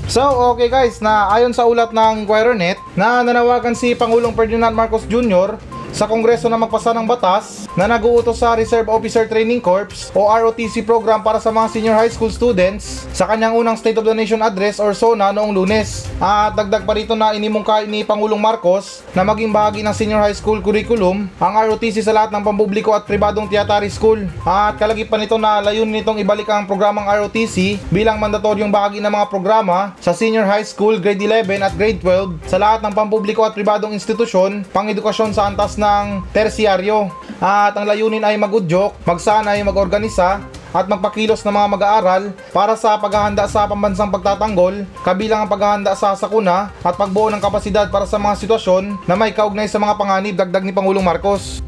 So, 0.08 0.24
okay 0.56 0.72
guys, 0.72 1.04
na 1.04 1.28
ayon 1.30 1.52
sa 1.52 1.68
ulat 1.68 1.92
ng 1.92 2.24
Inquirer.net 2.24 2.80
na 2.96 3.20
nanawagan 3.20 3.76
si 3.76 3.92
Pangulong 3.92 4.32
Ferdinand 4.32 4.72
Marcos 4.72 5.04
Jr. 5.04 5.60
sa 5.92 6.04
Kongreso 6.04 6.46
na 6.50 6.60
magpasa 6.60 6.92
ng 6.92 7.06
batas 7.08 7.70
na 7.78 7.86
nag-uutos 7.88 8.42
sa 8.42 8.52
Reserve 8.58 8.90
Officer 8.90 9.24
Training 9.30 9.62
Corps 9.62 10.10
o 10.12 10.28
ROTC 10.28 10.84
program 10.84 11.22
para 11.24 11.38
sa 11.40 11.48
mga 11.48 11.68
senior 11.72 11.96
high 11.96 12.10
school 12.12 12.30
students 12.30 13.06
sa 13.14 13.24
kanyang 13.24 13.56
unang 13.56 13.78
State 13.78 13.96
of 13.96 14.04
the 14.04 14.12
Nation 14.12 14.42
Address 14.42 14.82
or 14.82 14.92
SONA 14.92 15.32
noong 15.32 15.54
lunes. 15.54 16.10
At 16.18 16.58
dagdag 16.58 16.84
pa 16.84 16.92
rito 16.98 17.14
na 17.14 17.32
inimungkay 17.32 17.86
ni 17.86 18.02
Pangulong 18.04 18.40
Marcos 18.40 19.06
na 19.14 19.24
maging 19.24 19.54
bahagi 19.54 19.80
ng 19.80 19.94
senior 19.94 20.20
high 20.20 20.36
school 20.36 20.60
curriculum 20.60 21.30
ang 21.40 21.54
ROTC 21.70 22.04
sa 22.04 22.12
lahat 22.12 22.34
ng 22.34 22.42
pampubliko 22.44 22.92
at 22.92 23.08
pribadong 23.08 23.48
tiyatari 23.48 23.88
school. 23.88 24.20
At 24.44 24.76
kalagipan 24.76 25.24
nito 25.24 25.40
na 25.40 25.62
layunin 25.62 26.02
nitong 26.02 26.20
ibalik 26.22 26.50
ang 26.50 26.68
programang 26.68 27.08
ROTC 27.08 27.80
bilang 27.88 28.20
mandatoryong 28.20 28.70
bahagi 28.70 28.98
ng 29.00 29.10
mga 29.10 29.26
programa 29.30 29.96
sa 30.02 30.12
senior 30.12 30.44
high 30.44 30.66
school, 30.66 31.00
grade 31.00 31.22
11 31.22 31.64
at 31.64 31.74
grade 31.78 32.02
12 32.02 32.50
sa 32.50 32.58
lahat 32.60 32.84
ng 32.84 32.92
pampubliko 32.94 33.46
at 33.46 33.54
pribadong 33.54 33.94
institusyon 33.94 34.66
pang-edukasyon 34.74 35.32
sa 35.32 35.46
antas 35.48 35.78
ng 35.88 36.28
tersyaryo. 36.36 37.08
At 37.40 37.72
ang 37.78 37.88
layunin 37.88 38.24
ay 38.26 38.36
magudyok, 38.36 39.00
magsanay, 39.08 39.64
magorganisa 39.64 40.44
at 40.68 40.84
magpakilos 40.84 41.40
ng 41.40 41.54
mga 41.54 41.68
mag-aaral 41.72 42.22
para 42.52 42.76
sa 42.76 43.00
paghahanda 43.00 43.48
sa 43.48 43.64
pambansang 43.64 44.12
pagtatanggol, 44.12 44.84
kabilang 45.00 45.46
ang 45.46 45.50
paghahanda 45.50 45.96
sa 45.96 46.12
sakuna 46.12 46.68
at 46.84 46.94
pagbuo 46.98 47.32
ng 47.32 47.40
kapasidad 47.40 47.88
para 47.88 48.04
sa 48.04 48.20
mga 48.20 48.36
sitwasyon 48.36 49.08
na 49.08 49.16
may 49.16 49.32
kaugnay 49.32 49.64
sa 49.64 49.80
mga 49.80 49.96
panganib 49.96 50.36
dagdag 50.36 50.64
ni 50.68 50.72
Pangulong 50.76 51.04
Marcos. 51.04 51.64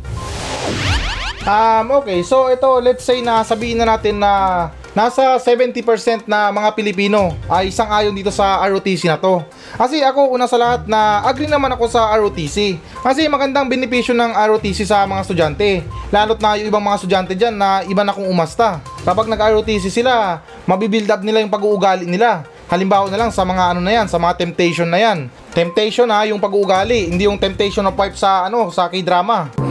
Um, 1.41 2.05
okay, 2.05 2.21
so 2.21 2.53
ito, 2.53 2.69
let's 2.85 3.01
say 3.01 3.25
na 3.25 3.41
sabihin 3.41 3.81
na 3.81 3.97
natin 3.97 4.21
na 4.21 4.69
nasa 4.95 5.39
70% 5.39 6.27
na 6.27 6.51
mga 6.51 6.75
Pilipino 6.75 7.35
ay 7.47 7.71
isang 7.71 7.87
ayon 7.91 8.15
dito 8.15 8.35
sa 8.35 8.59
ROTC 8.67 9.07
na 9.07 9.19
to. 9.19 9.43
Kasi 9.79 10.03
ako 10.03 10.35
una 10.35 10.51
sa 10.51 10.59
lahat 10.59 10.87
na 10.91 11.23
agree 11.23 11.47
naman 11.47 11.71
ako 11.75 11.87
sa 11.87 12.11
ROTC. 12.19 12.79
Kasi 13.01 13.31
magandang 13.31 13.71
benepisyo 13.71 14.13
ng 14.13 14.35
ROTC 14.35 14.83
sa 14.83 15.07
mga 15.07 15.21
estudyante. 15.23 15.71
Lalo't 16.11 16.43
na 16.43 16.59
yung 16.59 16.69
ibang 16.69 16.83
mga 16.83 16.99
estudyante 16.99 17.33
dyan 17.39 17.55
na 17.55 17.87
iba 17.87 18.03
na 18.03 18.15
kung 18.15 18.27
umasta. 18.27 18.83
Kapag 19.07 19.31
nag-ROTC 19.31 19.89
sila, 19.89 20.43
mabibuild 20.67 21.09
up 21.09 21.23
nila 21.23 21.41
yung 21.41 21.53
pag-uugali 21.53 22.05
nila. 22.05 22.43
Halimbawa 22.71 23.11
na 23.11 23.19
lang 23.19 23.31
sa 23.35 23.43
mga 23.43 23.75
ano 23.75 23.81
na 23.83 23.91
yan, 23.91 24.07
sa 24.07 24.19
mga 24.19 24.39
temptation 24.39 24.87
na 24.87 25.03
yan. 25.03 25.27
Temptation 25.51 26.07
ha, 26.07 26.23
yung 26.27 26.39
pag-uugali, 26.39 27.11
hindi 27.11 27.27
yung 27.27 27.39
temptation 27.39 27.83
of 27.83 27.99
wife 27.99 28.15
sa 28.15 28.47
ano, 28.47 28.71
sa 28.71 28.87
K-drama. 28.87 29.70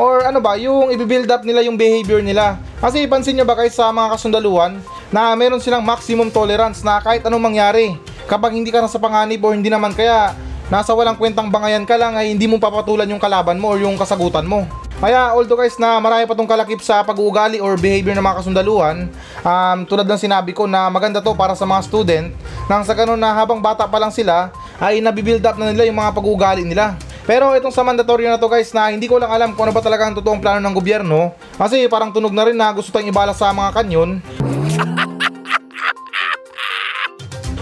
Or 0.00 0.24
ano 0.24 0.40
ba, 0.40 0.56
yung 0.56 0.88
i-build 0.88 1.28
up 1.28 1.44
nila 1.44 1.60
yung 1.60 1.76
behavior 1.76 2.24
nila. 2.24 2.56
Kasi 2.80 3.04
pansin 3.04 3.36
nyo 3.36 3.44
ba 3.44 3.52
guys 3.52 3.76
sa 3.76 3.92
mga 3.92 4.16
kasundaluhan 4.16 4.80
na 5.12 5.36
meron 5.36 5.60
silang 5.60 5.84
maximum 5.84 6.32
tolerance 6.32 6.80
na 6.80 6.96
kahit 7.04 7.20
anong 7.28 7.52
mangyari. 7.52 8.00
Kapag 8.24 8.56
hindi 8.56 8.72
ka 8.72 8.80
nasa 8.80 8.96
panganib 8.96 9.44
o 9.44 9.52
hindi 9.52 9.68
naman 9.68 9.92
kaya 9.92 10.32
nasa 10.72 10.96
walang 10.96 11.20
kwentang 11.20 11.52
bangayan 11.52 11.84
ka 11.84 12.00
lang 12.00 12.16
ay 12.16 12.32
hindi 12.32 12.48
mo 12.48 12.56
papatulan 12.56 13.04
yung 13.04 13.20
kalaban 13.20 13.60
mo 13.60 13.76
or 13.76 13.78
yung 13.84 14.00
kasagutan 14.00 14.48
mo. 14.48 14.64
Kaya 15.02 15.34
although 15.34 15.58
guys 15.58 15.76
na 15.82 15.98
marami 15.98 16.24
pa 16.30 16.32
tong 16.38 16.46
kalakip 16.46 16.78
sa 16.78 17.02
pag-uugali 17.02 17.58
or 17.58 17.74
behavior 17.74 18.14
ng 18.14 18.22
mga 18.22 18.38
kasundaluhan, 18.38 19.10
um, 19.42 19.78
tulad 19.84 20.06
ng 20.06 20.14
sinabi 20.14 20.54
ko 20.54 20.70
na 20.70 20.86
maganda 20.88 21.18
to 21.18 21.34
para 21.34 21.58
sa 21.58 21.66
mga 21.66 21.82
student, 21.84 22.26
nang 22.70 22.86
sa 22.86 22.94
ganun 22.94 23.18
na 23.18 23.34
habang 23.34 23.58
bata 23.58 23.82
pa 23.84 23.98
lang 23.98 24.14
sila, 24.14 24.54
ay 24.78 25.02
nabibuild 25.02 25.42
up 25.42 25.58
na 25.58 25.74
nila 25.74 25.90
yung 25.90 25.98
mga 25.98 26.14
pag-uugali 26.14 26.62
nila. 26.62 26.94
Pero 27.22 27.54
itong 27.54 27.70
sa 27.70 27.86
mandatory 27.86 28.26
na 28.26 28.34
to 28.34 28.50
guys 28.50 28.74
na 28.74 28.90
hindi 28.90 29.06
ko 29.06 29.22
lang 29.22 29.30
alam 29.30 29.54
kung 29.54 29.70
ano 29.70 29.74
ba 29.74 29.82
talaga 29.82 30.10
ang 30.10 30.18
totoong 30.18 30.42
plano 30.42 30.58
ng 30.58 30.74
gobyerno 30.74 31.30
kasi 31.54 31.86
parang 31.86 32.10
tunog 32.10 32.34
na 32.34 32.50
rin 32.50 32.58
na 32.58 32.74
gusto 32.74 32.90
tayong 32.90 33.14
ibala 33.14 33.30
sa 33.30 33.54
mga 33.54 33.70
kanyon. 33.78 34.18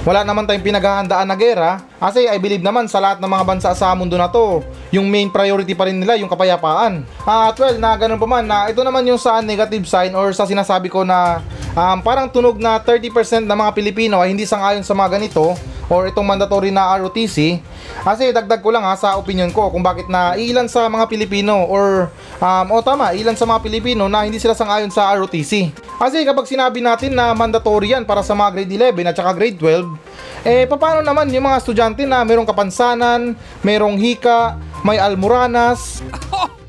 Wala 0.09 0.25
naman 0.25 0.49
tayong 0.49 0.65
pinaghahandaan 0.65 1.29
na 1.29 1.37
gera 1.37 1.85
kasi 2.01 2.25
I 2.25 2.41
believe 2.41 2.65
naman 2.65 2.89
sa 2.89 3.05
lahat 3.05 3.21
ng 3.21 3.29
mga 3.29 3.45
bansa 3.45 3.69
sa 3.77 3.93
mundo 3.93 4.17
na 4.17 4.33
to, 4.33 4.65
yung 4.89 5.05
main 5.13 5.29
priority 5.29 5.77
pa 5.77 5.85
rin 5.85 6.01
nila 6.01 6.17
yung 6.17 6.33
kapayapaan. 6.33 7.05
At 7.29 7.53
well, 7.61 7.77
na 7.77 8.01
ganun 8.01 8.17
pa 8.17 8.25
man, 8.25 8.49
na 8.49 8.73
ito 8.73 8.81
naman 8.81 9.05
yung 9.05 9.21
sa 9.21 9.45
negative 9.45 9.85
sign 9.85 10.17
or 10.17 10.33
sa 10.33 10.49
sinasabi 10.49 10.89
ko 10.89 11.05
na 11.05 11.45
um, 11.77 12.01
parang 12.01 12.33
tunog 12.33 12.57
na 12.57 12.81
30% 12.81 13.45
ng 13.45 13.59
mga 13.61 13.77
Pilipino 13.77 14.25
ay 14.25 14.33
hindi 14.33 14.49
sangayon 14.49 14.81
sa 14.81 14.97
mga 14.97 15.21
ganito 15.21 15.53
or 15.91 16.07
itong 16.07 16.23
mandatory 16.23 16.71
na 16.71 16.95
ROTC. 17.03 17.59
Kasi 18.07 18.31
dagdag 18.31 18.63
ko 18.63 18.71
lang 18.71 18.87
ha 18.87 18.95
sa 18.95 19.19
opinion 19.19 19.51
ko 19.51 19.69
kung 19.75 19.83
bakit 19.83 20.07
na 20.07 20.39
ilan 20.39 20.71
sa 20.71 20.87
mga 20.87 21.11
Pilipino 21.11 21.67
or 21.67 22.09
um, 22.39 22.67
o 22.71 22.79
tama, 22.81 23.11
ilan 23.13 23.35
sa 23.35 23.45
mga 23.45 23.61
Pilipino 23.61 24.07
na 24.07 24.23
hindi 24.23 24.39
sila 24.39 24.55
sangayon 24.55 24.89
sa 24.95 25.11
ROTC. 25.19 25.75
Kasi 25.99 26.23
kapag 26.23 26.47
sinabi 26.47 26.79
natin 26.79 27.19
na 27.19 27.35
mandatory 27.35 27.93
yan 27.93 28.07
para 28.07 28.23
sa 28.23 28.39
mga 28.39 28.63
grade 28.63 28.95
11 28.95 29.11
at 29.11 29.17
saka 29.19 29.35
grade 29.35 29.59
12, 29.59 30.47
eh 30.47 30.65
paano 30.71 31.03
naman 31.03 31.29
yung 31.35 31.45
mga 31.51 31.59
estudyante 31.59 32.07
na 32.07 32.23
merong 32.23 32.47
kapansanan, 32.47 33.35
merong 33.61 33.99
hika, 33.99 34.57
may 34.87 34.97
almoranas, 34.97 36.01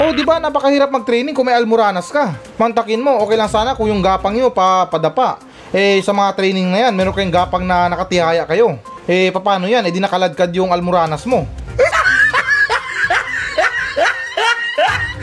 Oh, 0.00 0.16
di 0.16 0.24
ba 0.24 0.40
napakahirap 0.40 0.88
mag-training 0.88 1.36
kung 1.36 1.44
may 1.44 1.52
almoranas 1.52 2.08
ka. 2.08 2.32
Mantakin 2.56 3.04
mo, 3.04 3.20
okay 3.20 3.36
lang 3.36 3.52
sana 3.52 3.76
kung 3.76 3.84
yung 3.84 4.00
gapang 4.00 4.32
nyo 4.32 4.48
pa 4.48 4.88
padapa. 4.88 5.36
Eh, 5.70 6.02
sa 6.02 6.10
mga 6.10 6.34
training 6.34 6.66
na 6.66 6.90
yan, 6.90 6.92
meron 6.98 7.14
kayong 7.14 7.30
gapang 7.30 7.62
na 7.62 7.86
nakatihaya 7.86 8.42
kayo. 8.42 8.74
Eh, 9.06 9.30
paano 9.30 9.70
yan? 9.70 9.86
Eh, 9.86 9.94
di 9.94 10.02
nakaladkad 10.02 10.50
yung 10.50 10.74
almoranas 10.74 11.22
mo. 11.30 11.46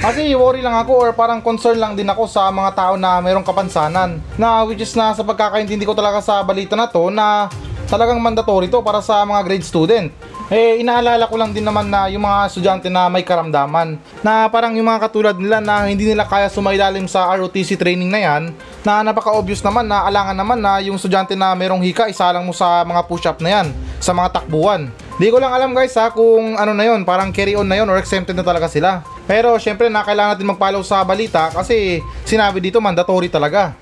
Kasi 0.08 0.32
worry 0.40 0.64
lang 0.64 0.72
ako 0.72 0.94
or 1.04 1.12
parang 1.12 1.44
concern 1.44 1.84
lang 1.84 1.92
din 1.92 2.08
ako 2.08 2.32
sa 2.32 2.48
mga 2.48 2.72
tao 2.80 2.94
na 2.96 3.20
mayroong 3.20 3.44
kapansanan. 3.44 4.24
Na 4.40 4.64
which 4.64 4.80
is 4.80 4.96
na 4.96 5.12
sa 5.12 5.20
pagkakaintindi 5.20 5.84
ko 5.84 5.92
talaga 5.92 6.24
sa 6.24 6.40
balita 6.48 6.80
na 6.80 6.88
to 6.88 7.12
na 7.12 7.52
talagang 7.92 8.16
mandatory 8.24 8.72
to 8.72 8.80
para 8.80 9.04
sa 9.04 9.28
mga 9.28 9.44
grade 9.44 9.68
student. 9.68 10.08
Eh, 10.48 10.80
inaalala 10.80 11.28
ko 11.28 11.36
lang 11.36 11.52
din 11.52 11.68
naman 11.68 11.92
na 11.92 12.08
yung 12.08 12.24
mga 12.24 12.48
estudyante 12.48 12.88
na 12.88 13.12
may 13.12 13.20
karamdaman 13.20 14.00
na 14.24 14.48
parang 14.48 14.72
yung 14.80 14.88
mga 14.88 15.04
katulad 15.04 15.36
nila 15.36 15.60
na 15.60 15.84
hindi 15.84 16.08
nila 16.08 16.24
kaya 16.24 16.48
sumailalim 16.48 17.04
sa 17.04 17.28
ROTC 17.36 17.76
training 17.76 18.08
na 18.08 18.20
yan 18.24 18.44
na 18.80 19.04
napaka-obvious 19.04 19.60
naman 19.60 19.92
na 19.92 20.08
alangan 20.08 20.40
naman 20.40 20.64
na 20.64 20.80
yung 20.80 20.96
estudyante 20.96 21.36
na 21.36 21.52
merong 21.52 21.84
hika 21.84 22.08
isalang 22.08 22.48
mo 22.48 22.56
sa 22.56 22.80
mga 22.88 23.02
push-up 23.12 23.44
na 23.44 23.60
yan 23.60 23.68
sa 24.00 24.16
mga 24.16 24.40
takbuhan. 24.40 24.88
Di 25.20 25.28
ko 25.28 25.36
lang 25.36 25.52
alam 25.52 25.76
guys 25.76 25.98
ha 26.00 26.16
kung 26.16 26.56
ano 26.56 26.72
na 26.72 26.88
yon 26.88 27.04
parang 27.04 27.36
carry 27.36 27.60
on 27.60 27.68
na 27.68 27.76
yon 27.84 27.92
or 27.92 28.00
exempted 28.00 28.38
na 28.38 28.46
talaga 28.46 28.72
sila. 28.72 29.04
Pero 29.28 29.60
syempre 29.60 29.92
na 29.92 30.08
kailangan 30.08 30.40
natin 30.40 30.48
mag-follow 30.48 30.80
sa 30.80 31.04
balita 31.04 31.52
kasi 31.52 32.00
sinabi 32.24 32.64
dito 32.64 32.80
mandatory 32.80 33.28
talaga. 33.28 33.76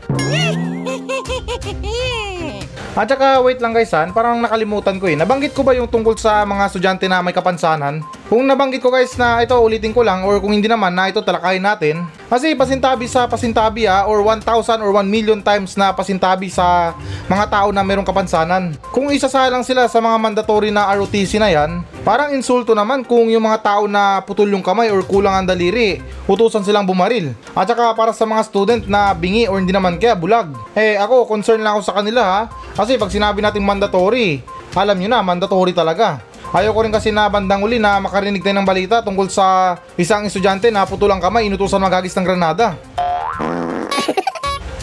At 2.96 3.12
saka 3.12 3.44
wait 3.44 3.60
lang 3.60 3.76
guys 3.76 3.92
han, 3.92 4.16
parang 4.16 4.40
nakalimutan 4.40 4.96
ko 5.04 5.12
eh. 5.12 5.20
Nabanggit 5.20 5.52
ko 5.52 5.68
ba 5.68 5.76
yung 5.76 5.92
tungkol 5.92 6.16
sa 6.16 6.48
mga 6.48 6.72
estudyante 6.72 7.12
na 7.12 7.20
may 7.20 7.36
kapansanan? 7.36 8.00
Kung 8.26 8.42
nabanggit 8.50 8.82
ko 8.82 8.90
guys 8.90 9.14
na 9.22 9.46
ito 9.46 9.54
ulitin 9.54 9.94
ko 9.94 10.02
lang 10.02 10.26
or 10.26 10.42
kung 10.42 10.50
hindi 10.50 10.66
naman 10.66 10.98
na 10.98 11.14
ito 11.14 11.22
talakayin 11.22 11.62
natin. 11.62 12.10
Kasi 12.26 12.58
pasintabi 12.58 13.06
sa 13.06 13.30
pasintabi 13.30 13.86
ah 13.86 14.10
or 14.10 14.26
1,000 14.26 14.82
or 14.82 14.90
1 14.98 15.06
million 15.06 15.46
times 15.46 15.78
na 15.78 15.94
pasintabi 15.94 16.50
sa 16.50 16.98
mga 17.30 17.46
tao 17.54 17.70
na 17.70 17.86
mayroong 17.86 18.02
kapansanan. 18.02 18.74
Kung 18.90 19.14
isasalang 19.14 19.62
sila 19.62 19.86
sa 19.86 20.02
mga 20.02 20.18
mandatory 20.18 20.74
na 20.74 20.90
ROTC 20.98 21.38
na 21.38 21.54
yan, 21.54 21.86
parang 22.02 22.34
insulto 22.34 22.74
naman 22.74 23.06
kung 23.06 23.30
yung 23.30 23.46
mga 23.46 23.62
tao 23.62 23.86
na 23.86 24.26
putol 24.26 24.50
yung 24.50 24.66
kamay 24.66 24.90
or 24.90 25.06
kulang 25.06 25.46
ang 25.46 25.46
daliri, 25.46 26.02
utusan 26.26 26.66
silang 26.66 26.90
bumaril. 26.90 27.30
At 27.54 27.70
saka 27.70 27.94
para 27.94 28.10
sa 28.10 28.26
mga 28.26 28.42
student 28.42 28.82
na 28.90 29.14
bingi 29.14 29.46
or 29.46 29.62
hindi 29.62 29.70
naman 29.70 30.02
kaya 30.02 30.18
bulag. 30.18 30.50
Eh 30.74 30.98
ako 30.98 31.30
concern 31.30 31.62
lang 31.62 31.78
ako 31.78 31.94
sa 31.94 32.02
kanila 32.02 32.22
ha. 32.26 32.42
Kasi 32.74 32.98
pag 32.98 33.14
sinabi 33.14 33.46
natin 33.46 33.62
mandatory, 33.62 34.42
alam 34.74 34.98
nyo 34.98 35.14
na 35.14 35.22
mandatory 35.22 35.78
talaga. 35.78 36.34
Ayoko 36.56 36.88
rin 36.88 36.94
kasi 36.96 37.12
na 37.12 37.28
bandang 37.28 37.60
uli 37.68 37.84
na 37.84 38.00
makarinig 38.00 38.40
tayo 38.40 38.56
ng 38.56 38.64
balita 38.64 39.04
tungkol 39.04 39.28
sa 39.28 39.76
isang 40.00 40.24
estudyante 40.24 40.72
na 40.72 40.88
putulang 40.88 41.20
kamay, 41.20 41.52
inutusan 41.52 41.84
maghagis 41.84 42.16
ng 42.16 42.24
granada. 42.24 42.80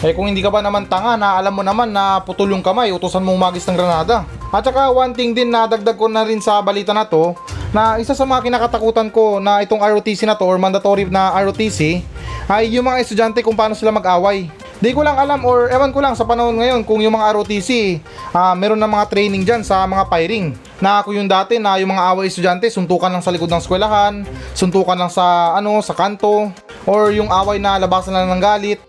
Eh 0.03 0.11
kung 0.11 0.27
hindi 0.27 0.43
ka 0.43 0.51
ba 0.51 0.59
naman 0.59 0.83
tanga 0.83 1.15
na 1.15 1.39
alam 1.39 1.55
mo 1.55 1.63
naman 1.63 1.87
na 1.87 2.19
putol 2.19 2.51
yung 2.51 2.59
kamay, 2.59 2.91
utusan 2.91 3.23
mong 3.23 3.39
magis 3.39 3.63
ng 3.65 3.79
granada. 3.79 4.27
At 4.51 4.59
saka 4.59 4.91
one 4.91 5.15
thing 5.15 5.31
din 5.31 5.47
na 5.47 5.63
dagdag 5.63 5.95
ko 5.95 6.11
na 6.11 6.27
rin 6.27 6.43
sa 6.43 6.59
balita 6.59 6.91
na 6.91 7.07
to, 7.07 7.31
na 7.71 7.95
isa 7.97 8.11
sa 8.11 8.27
mga 8.27 8.51
kinakatakutan 8.51 9.07
ko 9.07 9.39
na 9.39 9.63
itong 9.63 9.79
ROTC 9.79 10.27
na 10.27 10.35
to 10.35 10.43
or 10.43 10.59
mandatory 10.59 11.07
na 11.07 11.31
ROTC 11.47 12.03
ay 12.51 12.75
yung 12.75 12.83
mga 12.83 12.99
estudyante 12.99 13.39
kung 13.39 13.55
paano 13.55 13.79
sila 13.79 13.95
mag-away. 13.95 14.51
Di 14.83 14.91
ko 14.91 14.99
lang 14.99 15.15
alam 15.15 15.47
or 15.47 15.71
ewan 15.71 15.95
ko 15.95 16.03
lang 16.03 16.11
sa 16.11 16.27
panahon 16.27 16.59
ngayon 16.59 16.83
kung 16.83 16.99
yung 16.99 17.15
mga 17.15 17.39
ROTC 17.39 18.03
ah, 18.35 18.51
meron 18.51 18.75
na 18.75 18.83
mga 18.83 19.07
training 19.07 19.47
dyan 19.47 19.63
sa 19.63 19.87
mga 19.87 20.11
firing. 20.11 20.51
Na 20.83 20.99
ako 20.99 21.15
yung 21.15 21.31
dati 21.31 21.55
na 21.55 21.79
yung 21.79 21.95
mga 21.95 22.03
away 22.11 22.27
estudyante 22.27 22.67
suntukan 22.67 23.07
lang 23.07 23.23
sa 23.23 23.31
likod 23.31 23.47
ng 23.47 23.63
eskwelahan, 23.63 24.27
suntukan 24.51 24.99
lang 24.99 25.07
sa 25.07 25.55
ano 25.55 25.79
sa 25.79 25.95
kanto 25.95 26.51
or 26.83 27.15
yung 27.15 27.31
away 27.31 27.63
na 27.63 27.79
labasan 27.79 28.11
lang 28.11 28.27
ng 28.27 28.43
galit. 28.43 28.83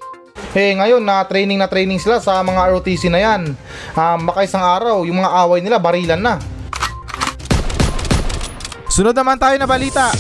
Eh 0.59 0.75
ngayon 0.75 0.99
na 0.99 1.23
training 1.23 1.63
na 1.63 1.71
training 1.71 2.03
sila 2.03 2.19
sa 2.19 2.43
mga 2.43 2.75
ROTC 2.75 3.07
na 3.07 3.23
yan. 3.23 3.55
Um, 3.95 4.19
baka 4.27 4.43
isang 4.43 4.67
araw 4.67 5.07
yung 5.07 5.23
mga 5.23 5.31
away 5.47 5.63
nila 5.63 5.79
barilan 5.79 6.19
na. 6.19 6.43
Sunod 8.91 9.15
naman 9.15 9.39
tayo 9.39 9.55
na 9.63 9.71
balita. 9.71 10.11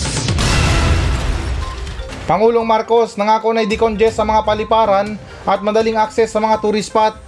Pangulong 2.24 2.64
Marcos 2.64 3.20
nangako 3.20 3.52
na 3.52 3.68
i-decongest 3.68 4.16
sa 4.16 4.24
mga 4.24 4.48
paliparan 4.48 5.20
at 5.44 5.60
madaling 5.60 6.00
access 6.00 6.32
sa 6.32 6.40
mga 6.40 6.56
tourist 6.56 6.88
spot. 6.88 7.20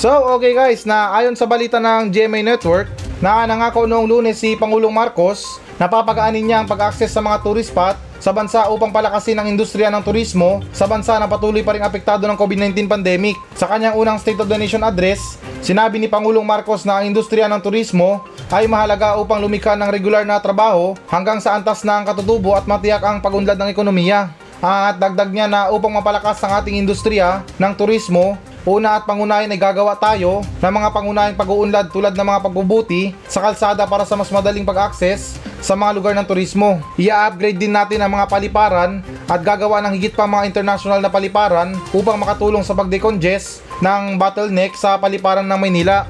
So, 0.00 0.08
okay 0.40 0.56
guys, 0.56 0.88
na 0.88 1.12
ayon 1.12 1.36
sa 1.36 1.44
balita 1.44 1.76
ng 1.76 2.08
GMA 2.08 2.40
Network, 2.40 2.88
na 3.20 3.44
nangako 3.44 3.84
noong 3.84 4.08
lunes 4.08 4.40
si 4.40 4.56
Pangulong 4.56 4.94
Marcos 4.94 5.60
na 5.76 5.90
papagaanin 5.90 6.40
niya 6.48 6.64
ang 6.64 6.68
pag-access 6.70 7.12
sa 7.12 7.20
mga 7.20 7.44
tourist 7.44 7.68
spot 7.68 8.00
sa 8.18 8.34
bansa 8.34 8.66
upang 8.70 8.90
palakasin 8.90 9.38
ang 9.38 9.46
industriya 9.46 9.88
ng 9.94 10.02
turismo 10.02 10.62
sa 10.74 10.90
bansa 10.90 11.14
na 11.22 11.30
patuloy 11.30 11.62
pa 11.62 11.74
rin 11.74 11.82
apektado 11.82 12.26
ng 12.26 12.34
COVID-19 12.34 12.90
pandemic. 12.90 13.38
Sa 13.54 13.70
kanyang 13.70 13.94
unang 13.94 14.18
State 14.18 14.38
of 14.42 14.50
the 14.50 14.58
Nation 14.58 14.82
address, 14.82 15.38
sinabi 15.62 16.02
ni 16.02 16.10
Pangulong 16.10 16.42
Marcos 16.42 16.82
na 16.82 16.98
ang 16.98 17.06
industriya 17.06 17.46
ng 17.46 17.62
turismo 17.62 18.26
ay 18.50 18.66
mahalaga 18.66 19.14
upang 19.22 19.38
lumikha 19.38 19.78
ng 19.78 19.90
regular 19.90 20.26
na 20.26 20.42
trabaho 20.42 20.98
hanggang 21.06 21.38
sa 21.38 21.54
antas 21.54 21.86
na 21.86 22.02
ang 22.02 22.04
katutubo 22.04 22.58
at 22.58 22.66
matiyak 22.66 23.02
ang 23.06 23.22
pagunlad 23.22 23.56
ng 23.56 23.70
ekonomiya. 23.70 24.34
At 24.58 24.98
dagdag 24.98 25.30
niya 25.30 25.46
na 25.46 25.70
upang 25.70 25.94
mapalakas 25.94 26.42
ang 26.42 26.58
ating 26.58 26.82
industriya 26.82 27.46
ng 27.62 27.72
turismo, 27.78 28.34
una 28.66 28.98
at 28.98 29.06
pangunahin 29.06 29.48
ay 29.54 29.60
gagawa 29.60 29.94
tayo 29.94 30.42
ng 30.58 30.72
mga 30.74 30.88
pangunahing 30.90 31.38
pag-uunlad 31.38 31.86
tulad 31.94 32.12
ng 32.12 32.26
mga 32.26 32.42
pagbubuti 32.42 33.14
sa 33.30 33.38
kalsada 33.40 33.86
para 33.86 34.02
sa 34.02 34.18
mas 34.18 34.28
madaling 34.28 34.66
pag-access 34.66 35.38
sa 35.58 35.74
mga 35.74 35.94
lugar 35.94 36.12
ng 36.14 36.26
turismo. 36.26 36.82
I-upgrade 36.98 37.58
din 37.58 37.74
natin 37.74 38.02
ang 38.02 38.14
mga 38.14 38.30
paliparan 38.30 39.02
at 39.26 39.40
gagawa 39.42 39.82
ng 39.84 39.94
higit 39.98 40.14
pa 40.14 40.26
mga 40.26 40.46
international 40.46 41.02
na 41.02 41.10
paliparan 41.10 41.74
upang 41.90 42.18
makatulong 42.18 42.62
sa 42.62 42.74
pag-decongest 42.74 43.62
ng 43.82 44.18
bottleneck 44.18 44.74
sa 44.74 44.98
paliparan 44.98 45.46
ng 45.46 45.58
Maynila. 45.58 46.06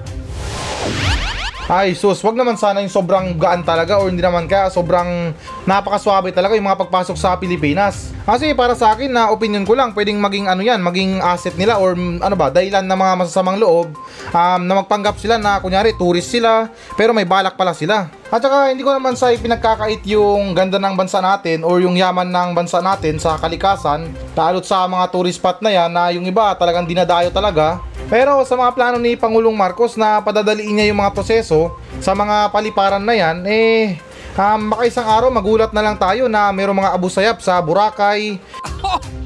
Ay, 1.68 1.92
sus, 1.92 2.24
wag 2.24 2.32
naman 2.32 2.56
sana 2.56 2.80
yung 2.80 2.88
sobrang 2.88 3.36
gaan 3.36 3.60
talaga 3.60 4.00
or 4.00 4.08
hindi 4.08 4.24
naman 4.24 4.48
kaya 4.48 4.72
sobrang 4.72 5.36
napakaswabe 5.68 6.32
talaga 6.32 6.56
yung 6.56 6.64
mga 6.64 6.80
pagpasok 6.80 7.12
sa 7.20 7.36
Pilipinas. 7.36 8.08
Kasi 8.24 8.56
para 8.56 8.72
sa 8.72 8.96
akin 8.96 9.12
na 9.12 9.28
opinion 9.28 9.68
ko 9.68 9.76
lang, 9.76 9.92
pwedeng 9.92 10.16
maging 10.16 10.48
ano 10.48 10.64
yan, 10.64 10.80
maging 10.80 11.20
asset 11.20 11.52
nila 11.60 11.76
or 11.76 11.92
mm, 11.92 12.24
ano 12.24 12.40
ba, 12.40 12.48
dahilan 12.48 12.88
ng 12.88 12.96
mga 12.96 13.14
masasamang 13.20 13.60
loob 13.60 13.92
um, 14.32 14.60
na 14.64 14.80
magpanggap 14.80 15.20
sila 15.20 15.36
na 15.36 15.60
kunyari 15.60 15.92
tourist 15.92 16.32
sila 16.32 16.72
pero 16.96 17.12
may 17.12 17.28
balak 17.28 17.52
pala 17.52 17.76
sila. 17.76 18.08
At 18.32 18.40
saka 18.40 18.72
hindi 18.72 18.80
ko 18.80 18.96
naman 18.96 19.12
sa 19.12 19.28
pinagkakait 19.28 20.08
yung 20.08 20.56
ganda 20.56 20.80
ng 20.80 20.96
bansa 20.96 21.20
natin 21.20 21.68
or 21.68 21.84
yung 21.84 22.00
yaman 22.00 22.32
ng 22.32 22.56
bansa 22.56 22.80
natin 22.80 23.20
sa 23.20 23.36
kalikasan 23.36 24.08
talot 24.32 24.64
sa 24.64 24.88
mga 24.88 25.04
tourist 25.12 25.36
spot 25.36 25.60
na 25.60 25.68
yan 25.68 25.92
na 25.92 26.08
yung 26.16 26.24
iba 26.24 26.56
talagang 26.56 26.88
dinadayo 26.88 27.28
talaga 27.28 27.80
pero 28.08 28.40
sa 28.48 28.56
mga 28.56 28.72
plano 28.72 28.96
ni 28.96 29.14
Pangulong 29.14 29.52
Marcos 29.52 29.94
na 30.00 30.24
padadaliin 30.24 30.80
niya 30.80 30.88
yung 30.88 31.04
mga 31.04 31.12
proseso 31.12 31.76
sa 32.00 32.16
mga 32.16 32.48
paliparan 32.48 33.04
na 33.04 33.12
yan, 33.12 33.44
eh, 33.44 34.00
um, 34.32 34.72
baka 34.72 34.88
isang 34.88 35.04
araw 35.04 35.28
magulat 35.28 35.70
na 35.76 35.84
lang 35.84 36.00
tayo 36.00 36.24
na 36.26 36.48
mayroong 36.48 36.80
mga 36.80 36.94
abusayap 36.96 37.38
sa 37.44 37.60
Boracay. 37.60 38.40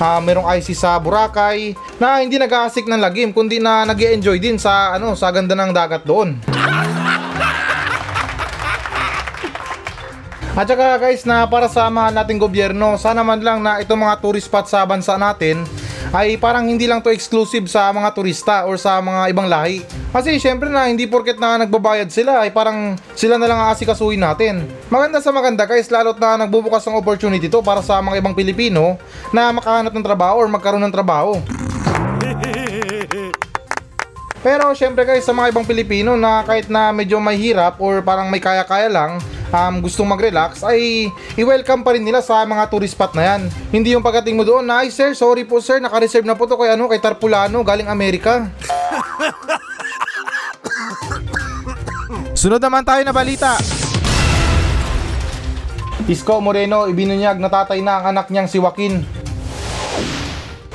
Ah, 0.00 0.16
merong 0.16 0.48
IC 0.56 0.72
sa 0.72 0.96
Boracay 0.96 1.76
na 2.00 2.24
hindi 2.24 2.40
nag-aasik 2.40 2.88
ng 2.88 3.04
lagim 3.04 3.36
kundi 3.36 3.60
na 3.60 3.84
nag 3.84 4.00
enjoy 4.00 4.40
din 4.40 4.56
sa 4.56 4.96
ano 4.96 5.12
sa 5.12 5.28
ganda 5.28 5.52
ng 5.52 5.76
dagat 5.76 6.08
doon. 6.08 6.40
At 10.58 10.66
saka 10.66 10.98
guys 10.98 11.22
na 11.22 11.46
para 11.46 11.70
sa 11.70 11.86
mahal 11.86 12.10
nating 12.10 12.42
gobyerno, 12.42 12.98
sana 12.98 13.22
man 13.22 13.38
lang 13.38 13.62
na 13.62 13.78
itong 13.78 14.02
mga 14.02 14.18
tourist 14.18 14.50
spot 14.50 14.66
sa 14.66 14.82
bansa 14.82 15.14
natin 15.14 15.62
ay 16.10 16.34
parang 16.42 16.66
hindi 16.66 16.90
lang 16.90 16.98
to 16.98 17.14
exclusive 17.14 17.70
sa 17.70 17.94
mga 17.94 18.10
turista 18.10 18.66
or 18.66 18.74
sa 18.74 18.98
mga 18.98 19.30
ibang 19.30 19.46
lahi. 19.46 19.86
Kasi 20.10 20.42
syempre 20.42 20.66
na 20.66 20.90
hindi 20.90 21.06
porket 21.06 21.38
na 21.38 21.54
nagbabayad 21.62 22.10
sila 22.10 22.42
ay 22.42 22.50
parang 22.50 22.98
sila 23.14 23.38
na 23.38 23.46
lang 23.46 23.62
aasikasuhin 23.62 24.18
natin. 24.18 24.66
Maganda 24.90 25.22
sa 25.22 25.30
maganda 25.30 25.62
guys 25.70 25.86
lalo't 25.86 26.18
na 26.18 26.42
nagbubukas 26.42 26.82
ng 26.82 26.98
opportunity 26.98 27.46
to 27.46 27.62
para 27.62 27.78
sa 27.78 28.02
mga 28.02 28.18
ibang 28.18 28.34
Pilipino 28.34 28.98
na 29.30 29.54
makahanap 29.54 29.94
ng 29.94 30.02
trabaho 30.02 30.42
or 30.42 30.50
magkaroon 30.50 30.82
ng 30.82 30.90
trabaho. 30.90 31.38
Pero 34.42 34.74
syempre 34.74 35.06
guys 35.06 35.22
sa 35.22 35.30
mga 35.30 35.54
ibang 35.54 35.68
Pilipino 35.68 36.18
na 36.18 36.42
kahit 36.42 36.66
na 36.66 36.90
medyo 36.90 37.22
may 37.22 37.38
hirap 37.38 37.78
or 37.78 38.02
parang 38.02 38.26
may 38.26 38.42
kaya-kaya 38.42 38.90
lang 38.90 39.22
um, 39.50 39.82
gustong 39.82 40.08
mag-relax 40.08 40.62
ay 40.66 41.10
i-welcome 41.36 41.82
pa 41.82 41.94
rin 41.94 42.02
nila 42.02 42.22
sa 42.22 42.42
mga 42.46 42.70
tourist 42.70 42.94
spot 42.94 43.14
na 43.14 43.36
yan. 43.36 43.40
Hindi 43.70 43.94
yung 43.94 44.02
pagdating 44.02 44.34
mo 44.38 44.46
doon, 44.46 44.66
ay 44.70 44.90
sir, 44.90 45.14
sorry 45.14 45.44
po 45.44 45.60
sir, 45.62 45.82
naka-reserve 45.82 46.26
na 46.26 46.38
po 46.38 46.46
to 46.46 46.56
kay 46.58 46.74
ano, 46.74 46.88
kay 46.88 47.02
Tarpulano, 47.02 47.62
galing 47.62 47.90
Amerika. 47.90 48.48
Sunod 52.40 52.62
naman 52.62 52.86
tayo 52.88 53.04
na 53.04 53.12
balita. 53.12 53.60
Isko 56.08 56.40
Moreno 56.40 56.88
ibinunyag 56.88 57.36
na 57.36 57.52
tatay 57.52 57.84
na 57.84 58.00
ang 58.00 58.16
anak 58.16 58.32
niyang 58.32 58.48
si 58.48 58.56
Joaquin. 58.56 59.04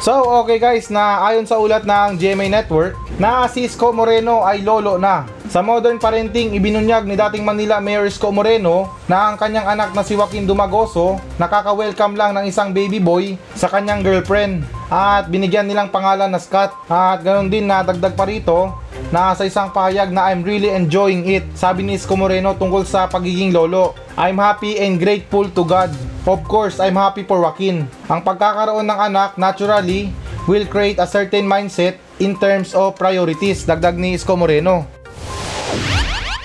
So, 0.06 0.14
okay 0.46 0.62
guys, 0.62 0.94
na 0.94 1.26
ayon 1.26 1.50
sa 1.50 1.58
ulat 1.58 1.82
ng 1.82 2.22
GMA 2.22 2.46
Network, 2.54 2.94
na 3.18 3.50
si 3.50 3.66
Isko 3.66 3.90
Moreno 3.90 4.46
ay 4.46 4.62
lolo 4.62 5.02
na. 5.02 5.26
Sa 5.56 5.64
modern 5.64 6.04
parenting, 6.04 6.52
ibinunyag 6.52 7.08
ni 7.08 7.16
dating 7.16 7.48
Manila 7.48 7.80
Mayor 7.80 8.04
Isko 8.04 8.28
Moreno 8.28 8.92
na 9.08 9.32
ang 9.32 9.40
kanyang 9.40 9.64
anak 9.72 9.96
na 9.96 10.04
si 10.04 10.12
Joaquin 10.12 10.44
Dumagoso 10.44 11.16
nakaka-welcome 11.40 12.20
lang 12.20 12.36
ng 12.36 12.52
isang 12.52 12.76
baby 12.76 13.00
boy 13.00 13.40
sa 13.56 13.72
kanyang 13.72 14.04
girlfriend. 14.04 14.68
At 14.92 15.32
binigyan 15.32 15.72
nilang 15.72 15.96
pangalan 15.96 16.28
na 16.28 16.44
Scott. 16.44 16.76
At 16.92 17.24
ganoon 17.24 17.48
din 17.48 17.72
na 17.72 17.88
dagdag 17.88 18.20
pa 18.20 18.28
rito 18.28 18.76
na 19.16 19.32
sa 19.32 19.48
isang 19.48 19.72
pahayag 19.72 20.12
na 20.12 20.28
I'm 20.28 20.44
really 20.44 20.76
enjoying 20.76 21.24
it. 21.24 21.48
Sabi 21.56 21.88
ni 21.88 21.96
Isko 21.96 22.20
Moreno 22.20 22.52
tungkol 22.60 22.84
sa 22.84 23.08
pagiging 23.08 23.56
lolo. 23.56 23.96
I'm 24.20 24.36
happy 24.36 24.76
and 24.84 25.00
grateful 25.00 25.48
to 25.48 25.64
God. 25.64 25.88
Of 26.28 26.44
course, 26.52 26.84
I'm 26.84 27.00
happy 27.00 27.24
for 27.24 27.40
Joaquin. 27.40 27.88
Ang 28.12 28.28
pagkakaroon 28.28 28.92
ng 28.92 29.00
anak 29.08 29.40
naturally 29.40 30.12
will 30.52 30.68
create 30.68 31.00
a 31.00 31.08
certain 31.08 31.48
mindset 31.48 31.96
in 32.20 32.36
terms 32.36 32.76
of 32.76 33.00
priorities. 33.00 33.64
Dagdag 33.64 33.96
ni 33.96 34.20
Isko 34.20 34.36
Moreno. 34.36 35.05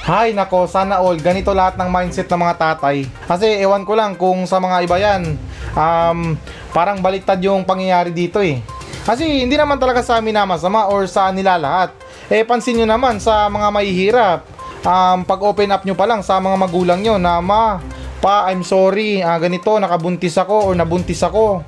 Hay 0.00 0.32
nako, 0.32 0.64
sana 0.64 0.96
all 0.96 1.20
ganito 1.20 1.52
lahat 1.52 1.76
ng 1.76 1.92
mindset 1.92 2.24
ng 2.24 2.40
mga 2.40 2.56
tatay. 2.56 3.04
Kasi 3.28 3.60
ewan 3.60 3.84
ko 3.84 3.92
lang 3.92 4.16
kung 4.16 4.48
sa 4.48 4.56
mga 4.56 4.76
iba 4.88 4.96
yan, 4.96 5.36
um, 5.76 6.40
parang 6.72 7.04
baliktad 7.04 7.36
yung 7.44 7.68
pangyayari 7.68 8.08
dito 8.08 8.40
eh. 8.40 8.64
Kasi 9.04 9.44
hindi 9.44 9.60
naman 9.60 9.76
talaga 9.76 10.00
sa 10.00 10.16
amin 10.16 10.32
na 10.32 10.48
masama 10.48 10.88
or 10.88 11.04
sa 11.04 11.28
nila 11.28 11.60
lahat. 11.60 11.92
Eh 12.32 12.48
pansin 12.48 12.80
nyo 12.80 12.88
naman 12.88 13.20
sa 13.20 13.44
mga 13.52 13.68
mahihirap, 13.68 14.40
um, 14.88 15.20
pag 15.28 15.40
open 15.44 15.68
up 15.68 15.84
nyo 15.84 15.92
pa 15.92 16.08
lang 16.08 16.24
sa 16.24 16.40
mga 16.40 16.56
magulang 16.56 17.00
nyo 17.04 17.20
na 17.20 17.44
ma, 17.44 17.76
pa, 18.20 18.48
I'm 18.52 18.64
sorry, 18.64 19.20
ah, 19.24 19.40
ganito, 19.40 19.76
nakabuntis 19.76 20.36
ako 20.36 20.72
or 20.72 20.74
nabuntis 20.76 21.20
ako. 21.24 21.64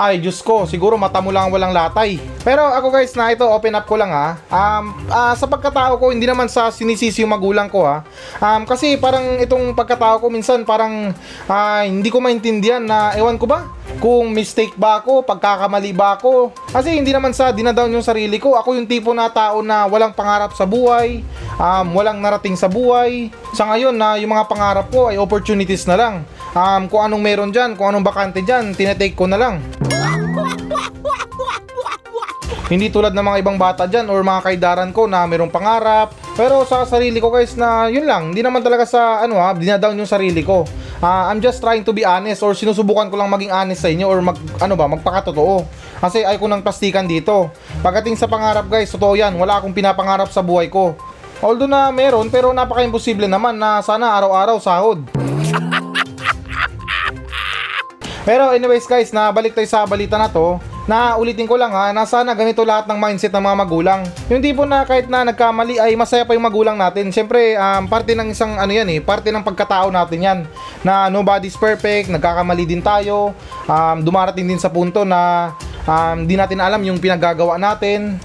Ay, 0.00 0.16
Diyos 0.16 0.40
ko, 0.40 0.64
siguro 0.64 0.96
mata 0.96 1.20
mo 1.20 1.28
lang 1.28 1.44
ang 1.44 1.52
walang 1.52 1.76
latay. 1.76 2.16
Pero 2.40 2.64
ako 2.64 2.88
guys, 2.88 3.12
na 3.12 3.36
ito, 3.36 3.44
open 3.44 3.76
up 3.76 3.84
ko 3.84 4.00
lang 4.00 4.08
ha. 4.08 4.40
Um, 4.48 4.96
ah, 5.12 5.36
sa 5.36 5.44
pagkatao 5.44 6.00
ko, 6.00 6.08
hindi 6.08 6.24
naman 6.24 6.48
sa 6.48 6.72
sinisisi 6.72 7.20
yung 7.20 7.36
magulang 7.36 7.68
ko 7.68 7.84
ha. 7.84 8.00
Um, 8.40 8.64
kasi 8.64 8.96
parang 8.96 9.36
itong 9.44 9.76
pagkatao 9.76 10.24
ko 10.24 10.32
minsan 10.32 10.64
parang 10.64 11.12
ah, 11.44 11.84
hindi 11.84 12.08
ko 12.08 12.16
maintindihan 12.16 12.80
na, 12.80 13.12
ewan 13.12 13.36
ko 13.36 13.44
ba? 13.44 13.68
Kung 14.00 14.32
mistake 14.32 14.72
ba 14.80 15.04
ako, 15.04 15.20
pagkakamali 15.20 15.92
ba 15.92 16.16
ako. 16.16 16.56
Kasi 16.72 16.96
hindi 16.96 17.12
naman 17.12 17.36
sa 17.36 17.52
dinadown 17.52 17.92
yung 17.92 18.06
sarili 18.06 18.40
ko. 18.40 18.56
Ako 18.56 18.80
yung 18.80 18.88
tipo 18.88 19.12
na 19.12 19.28
tao 19.28 19.60
na 19.60 19.84
walang 19.84 20.16
pangarap 20.16 20.56
sa 20.56 20.64
buhay, 20.64 21.20
um, 21.60 21.92
walang 21.92 22.24
narating 22.24 22.56
sa 22.56 22.72
buhay. 22.72 23.28
Sa 23.52 23.68
ngayon 23.68 23.92
na 23.92 24.16
yung 24.16 24.32
mga 24.32 24.48
pangarap 24.48 24.88
ko 24.88 25.12
ay 25.12 25.20
opportunities 25.20 25.84
na 25.84 26.00
lang. 26.00 26.14
Um, 26.56 26.88
kung 26.88 27.04
anong 27.04 27.20
meron 27.20 27.50
dyan, 27.52 27.76
kung 27.76 27.92
anong 27.92 28.06
bakante 28.06 28.40
dyan, 28.40 28.72
tinetake 28.72 29.12
ko 29.12 29.28
na 29.28 29.36
lang. 29.36 29.60
Hindi 32.70 32.86
tulad 32.86 33.10
ng 33.10 33.26
mga 33.26 33.38
ibang 33.42 33.58
bata 33.58 33.90
dyan 33.90 34.06
or 34.06 34.22
mga 34.22 34.46
kaidaran 34.46 34.94
ko 34.94 35.10
na 35.10 35.26
mayroong 35.26 35.50
pangarap. 35.50 36.14
Pero 36.38 36.62
sa 36.62 36.86
sarili 36.86 37.18
ko 37.18 37.26
guys 37.34 37.58
na 37.58 37.90
yun 37.90 38.06
lang, 38.06 38.30
hindi 38.30 38.46
naman 38.46 38.62
talaga 38.62 38.86
sa 38.86 39.26
ano 39.26 39.42
ha, 39.42 39.50
dinadown 39.50 39.98
yung 39.98 40.06
sarili 40.06 40.46
ko. 40.46 40.62
Ah, 41.02 41.34
I'm 41.34 41.42
just 41.42 41.58
trying 41.58 41.82
to 41.82 41.90
be 41.90 42.06
honest 42.06 42.46
or 42.46 42.54
sinusubukan 42.54 43.10
ko 43.10 43.18
lang 43.18 43.26
maging 43.26 43.50
honest 43.50 43.82
sa 43.82 43.90
inyo 43.90 44.06
or 44.06 44.22
mag, 44.22 44.38
ano 44.62 44.78
ba, 44.78 44.86
magpakatotoo. 44.86 45.66
Kasi 45.98 46.22
ay 46.22 46.38
ko 46.38 46.46
ng 46.46 46.62
plastikan 46.62 47.10
dito. 47.10 47.50
Pagdating 47.82 48.14
sa 48.14 48.30
pangarap 48.30 48.70
guys, 48.70 48.86
totoo 48.94 49.18
yan, 49.18 49.34
wala 49.34 49.58
akong 49.58 49.74
pinapangarap 49.74 50.30
sa 50.30 50.38
buhay 50.38 50.70
ko. 50.70 50.94
Although 51.42 51.66
na 51.66 51.90
meron, 51.90 52.30
pero 52.30 52.54
napaka-imposible 52.54 53.26
naman 53.26 53.58
na 53.58 53.82
sana 53.82 54.14
araw-araw 54.14 54.62
sahod. 54.62 55.02
Pero 58.20 58.52
anyways 58.52 58.84
guys, 58.84 59.10
na 59.16 59.32
balik 59.32 59.56
tayo 59.56 59.64
sa 59.64 59.88
balita 59.88 60.20
na 60.20 60.28
to, 60.28 60.60
na 60.90 61.14
ulitin 61.14 61.46
ko 61.46 61.54
lang 61.54 61.70
ha, 61.70 61.94
na 61.94 62.02
sana 62.02 62.34
ganito 62.34 62.66
lahat 62.66 62.90
ng 62.90 62.98
mindset 62.98 63.30
ng 63.30 63.46
mga 63.46 63.56
magulang. 63.62 64.00
Yung 64.26 64.42
tipo 64.42 64.66
na 64.66 64.82
kahit 64.82 65.06
na 65.06 65.22
nagkamali 65.22 65.78
ay 65.78 65.94
masaya 65.94 66.26
pa 66.26 66.34
yung 66.34 66.42
magulang 66.42 66.74
natin. 66.74 67.14
Siyempre, 67.14 67.54
um, 67.54 67.86
parte 67.86 68.18
ng 68.18 68.34
isang 68.34 68.58
ano 68.58 68.74
yan 68.74 68.90
eh, 68.90 68.98
parte 68.98 69.30
ng 69.30 69.46
pagkatao 69.46 69.94
natin 69.94 70.18
yan. 70.18 70.38
Na 70.82 71.06
nobody's 71.06 71.54
perfect, 71.54 72.10
nagkakamali 72.10 72.66
din 72.66 72.82
tayo, 72.82 73.30
um, 73.70 73.96
dumarating 74.02 74.50
din 74.50 74.58
sa 74.58 74.66
punto 74.66 75.06
na 75.06 75.54
um, 75.86 76.26
di 76.26 76.34
natin 76.34 76.58
alam 76.58 76.82
yung 76.82 76.98
pinaggagawa 76.98 77.54
natin. 77.54 78.18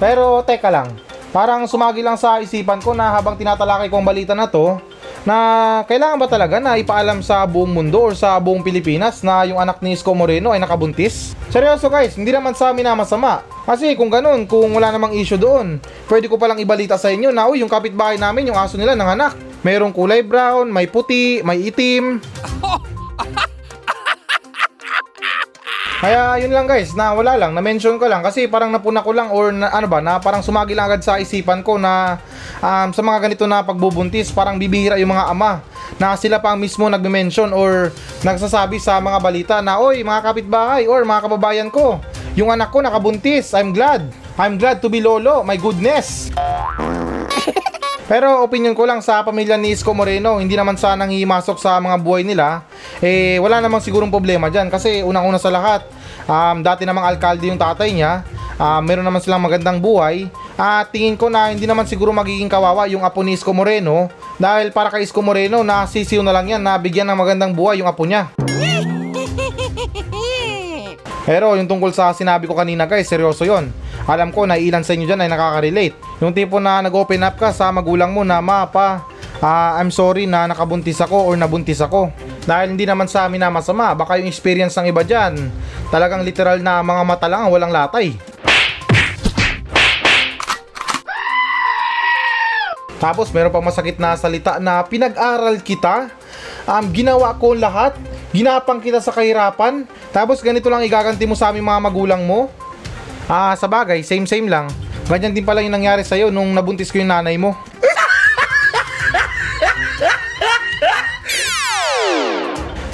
Pero 0.00 0.40
teka 0.40 0.72
lang, 0.72 0.88
parang 1.36 1.68
sumagi 1.68 2.00
lang 2.00 2.16
sa 2.16 2.40
isipan 2.40 2.80
ko 2.80 2.96
na 2.96 3.12
habang 3.12 3.36
tinatalakay 3.36 3.92
ko 3.92 4.00
ang 4.00 4.08
balita 4.08 4.32
na 4.32 4.48
to, 4.48 4.80
na 5.24 5.36
kailangan 5.88 6.20
ba 6.20 6.28
talaga 6.28 6.60
na 6.60 6.76
ipaalam 6.76 7.24
sa 7.24 7.48
buong 7.48 7.72
mundo 7.72 7.96
or 7.96 8.12
sa 8.12 8.36
buong 8.36 8.60
Pilipinas 8.60 9.24
na 9.24 9.48
yung 9.48 9.56
anak 9.56 9.80
ni 9.80 9.96
Isko 9.96 10.12
Moreno 10.12 10.52
ay 10.52 10.60
nakabuntis? 10.60 11.32
Seryoso 11.48 11.88
guys, 11.88 12.12
hindi 12.20 12.28
naman 12.28 12.52
sa 12.52 12.70
amin 12.70 12.84
na 12.84 12.92
masama. 12.92 13.40
Kasi 13.64 13.96
kung 13.96 14.12
ganun, 14.12 14.44
kung 14.44 14.68
wala 14.76 14.92
namang 14.92 15.16
issue 15.16 15.40
doon, 15.40 15.80
pwede 16.12 16.28
ko 16.28 16.36
palang 16.36 16.60
ibalita 16.60 17.00
sa 17.00 17.08
inyo 17.08 17.32
na 17.32 17.48
uy, 17.48 17.64
yung 17.64 17.72
kapitbahay 17.72 18.20
namin, 18.20 18.52
yung 18.52 18.60
aso 18.60 18.76
nila 18.76 18.92
nanganak. 18.92 19.32
Merong 19.64 19.96
kulay 19.96 20.20
brown, 20.20 20.68
may 20.68 20.84
puti, 20.84 21.40
may 21.40 21.72
itim. 21.72 22.20
Kaya 26.04 26.36
yun 26.36 26.52
lang 26.52 26.68
guys, 26.68 26.92
na 26.92 27.16
wala 27.16 27.32
lang, 27.40 27.56
na-mention 27.56 27.96
ko 27.96 28.04
lang 28.04 28.20
kasi 28.20 28.44
parang 28.44 28.68
napuna 28.68 29.00
ko 29.00 29.16
lang 29.16 29.32
or 29.32 29.48
na, 29.56 29.72
ano 29.72 29.88
ba, 29.88 30.04
na 30.04 30.20
parang 30.20 30.44
sumagi 30.44 30.76
lang 30.76 30.92
agad 30.92 31.00
sa 31.00 31.16
isipan 31.16 31.64
ko 31.64 31.80
na 31.80 32.20
um, 32.60 32.88
sa 32.92 33.00
mga 33.02 33.18
ganito 33.30 33.44
na 33.48 33.64
pagbubuntis, 33.64 34.34
parang 34.34 34.58
bibihira 34.58 35.00
yung 35.00 35.14
mga 35.14 35.30
ama 35.30 35.62
na 35.98 36.18
sila 36.18 36.42
pa 36.42 36.58
mismo 36.58 36.90
nagme-mention 36.90 37.54
or 37.54 37.94
nagsasabi 38.26 38.82
sa 38.82 38.98
mga 38.98 39.18
balita 39.22 39.56
na 39.62 39.78
oy 39.78 40.02
mga 40.02 40.20
kapitbahay 40.26 40.90
or 40.90 41.06
mga 41.06 41.24
kababayan 41.30 41.68
ko, 41.70 42.02
yung 42.34 42.50
anak 42.50 42.74
ko 42.74 42.82
nakabuntis, 42.82 43.54
I'm 43.54 43.70
glad. 43.70 44.10
I'm 44.34 44.58
glad 44.58 44.82
to 44.82 44.90
be 44.90 44.98
lolo, 44.98 45.46
my 45.46 45.54
goodness. 45.54 46.34
Pero 48.04 48.44
opinion 48.44 48.76
ko 48.76 48.84
lang 48.84 49.00
sa 49.00 49.24
pamilya 49.24 49.56
ni 49.56 49.72
Isko 49.72 49.96
Moreno, 49.96 50.36
hindi 50.36 50.58
naman 50.58 50.76
sanang 50.76 51.08
himasok 51.08 51.56
sa 51.56 51.80
mga 51.80 51.96
buhay 52.04 52.20
nila, 52.20 52.66
eh 53.00 53.40
wala 53.40 53.64
namang 53.64 53.80
sigurong 53.80 54.12
problema 54.12 54.52
dyan 54.52 54.68
kasi 54.68 55.00
unang-una 55.00 55.40
sa 55.40 55.48
lahat, 55.48 55.88
um, 56.28 56.60
dati 56.60 56.84
namang 56.84 57.08
alkalde 57.08 57.48
yung 57.48 57.56
tatay 57.56 57.96
niya, 57.96 58.20
uh, 58.60 58.84
meron 58.84 59.08
naman 59.08 59.24
silang 59.24 59.40
magandang 59.40 59.80
buhay, 59.80 60.28
at 60.54 60.94
tingin 60.94 61.18
ko 61.18 61.26
na 61.26 61.50
hindi 61.50 61.66
naman 61.66 61.82
siguro 61.86 62.14
magiging 62.14 62.46
kawawa 62.46 62.86
yung 62.86 63.02
apo 63.02 63.26
ni 63.26 63.34
Isko 63.34 63.50
Moreno 63.50 64.06
dahil 64.38 64.70
para 64.70 64.86
kay 64.86 65.02
Isko 65.02 65.18
Moreno 65.18 65.66
na 65.66 65.82
sisiw 65.82 66.22
na 66.22 66.30
lang 66.30 66.46
yan 66.46 66.62
na 66.62 66.78
bigyan 66.78 67.10
ng 67.10 67.18
magandang 67.18 67.50
buhay 67.50 67.82
yung 67.82 67.90
apo 67.90 68.06
niya. 68.06 68.30
Pero 71.24 71.56
yung 71.56 71.66
tungkol 71.66 71.90
sa 71.90 72.12
sinabi 72.12 72.44
ko 72.46 72.54
kanina 72.54 72.84
guys, 72.84 73.08
seryoso 73.08 73.48
yon. 73.48 73.72
Alam 74.04 74.28
ko 74.28 74.44
na 74.44 74.60
ilan 74.60 74.84
sa 74.84 74.92
inyo 74.92 75.08
dyan 75.08 75.24
ay 75.24 75.32
nakaka-relate. 75.32 75.96
Yung 76.20 76.36
tipo 76.36 76.60
na 76.60 76.84
nag-open 76.84 77.24
up 77.24 77.40
ka 77.40 77.48
sa 77.50 77.72
magulang 77.72 78.12
mo 78.12 78.20
na 78.20 78.44
ma, 78.44 78.68
pa, 78.68 79.08
ah, 79.40 79.80
I'm 79.80 79.88
sorry 79.88 80.28
na 80.28 80.44
nakabuntis 80.44 81.00
ako 81.00 81.32
or 81.32 81.34
nabuntis 81.40 81.80
ako. 81.80 82.12
Dahil 82.44 82.76
hindi 82.76 82.84
naman 82.84 83.08
sa 83.08 83.24
amin 83.24 83.40
na 83.40 83.48
masama, 83.48 83.96
baka 83.96 84.20
yung 84.20 84.28
experience 84.28 84.76
ng 84.76 84.92
iba 84.92 85.00
dyan, 85.00 85.48
talagang 85.88 86.20
literal 86.20 86.60
na 86.60 86.84
mga 86.84 87.02
mata 87.08 87.24
lang 87.24 87.48
ang 87.48 87.50
walang 87.56 87.72
latay. 87.72 88.12
Tapos 93.04 93.28
meron 93.36 93.52
pa 93.52 93.60
masakit 93.60 94.00
na 94.00 94.16
salita 94.16 94.56
na 94.56 94.80
pinag-aral 94.80 95.60
kita, 95.60 96.08
um, 96.64 96.84
ginawa 96.88 97.36
ko 97.36 97.52
lahat, 97.52 97.92
ginapang 98.32 98.80
kita 98.80 98.96
sa 98.96 99.12
kahirapan, 99.12 99.84
tapos 100.08 100.40
ganito 100.40 100.72
lang 100.72 100.80
igaganti 100.80 101.28
mo 101.28 101.36
sa 101.36 101.52
aming 101.52 101.68
mga 101.68 101.84
magulang 101.84 102.24
mo. 102.24 102.48
Ah, 103.28 103.52
sa 103.60 103.68
bagay, 103.68 104.00
same 104.00 104.24
same 104.24 104.48
lang. 104.48 104.72
Ganyan 105.04 105.36
din 105.36 105.44
pala 105.44 105.60
yung 105.60 105.76
nangyari 105.76 106.00
sa'yo 106.00 106.32
nung 106.32 106.56
nabuntis 106.56 106.88
ko 106.88 106.96
yung 106.96 107.12
nanay 107.12 107.36
mo. 107.36 107.52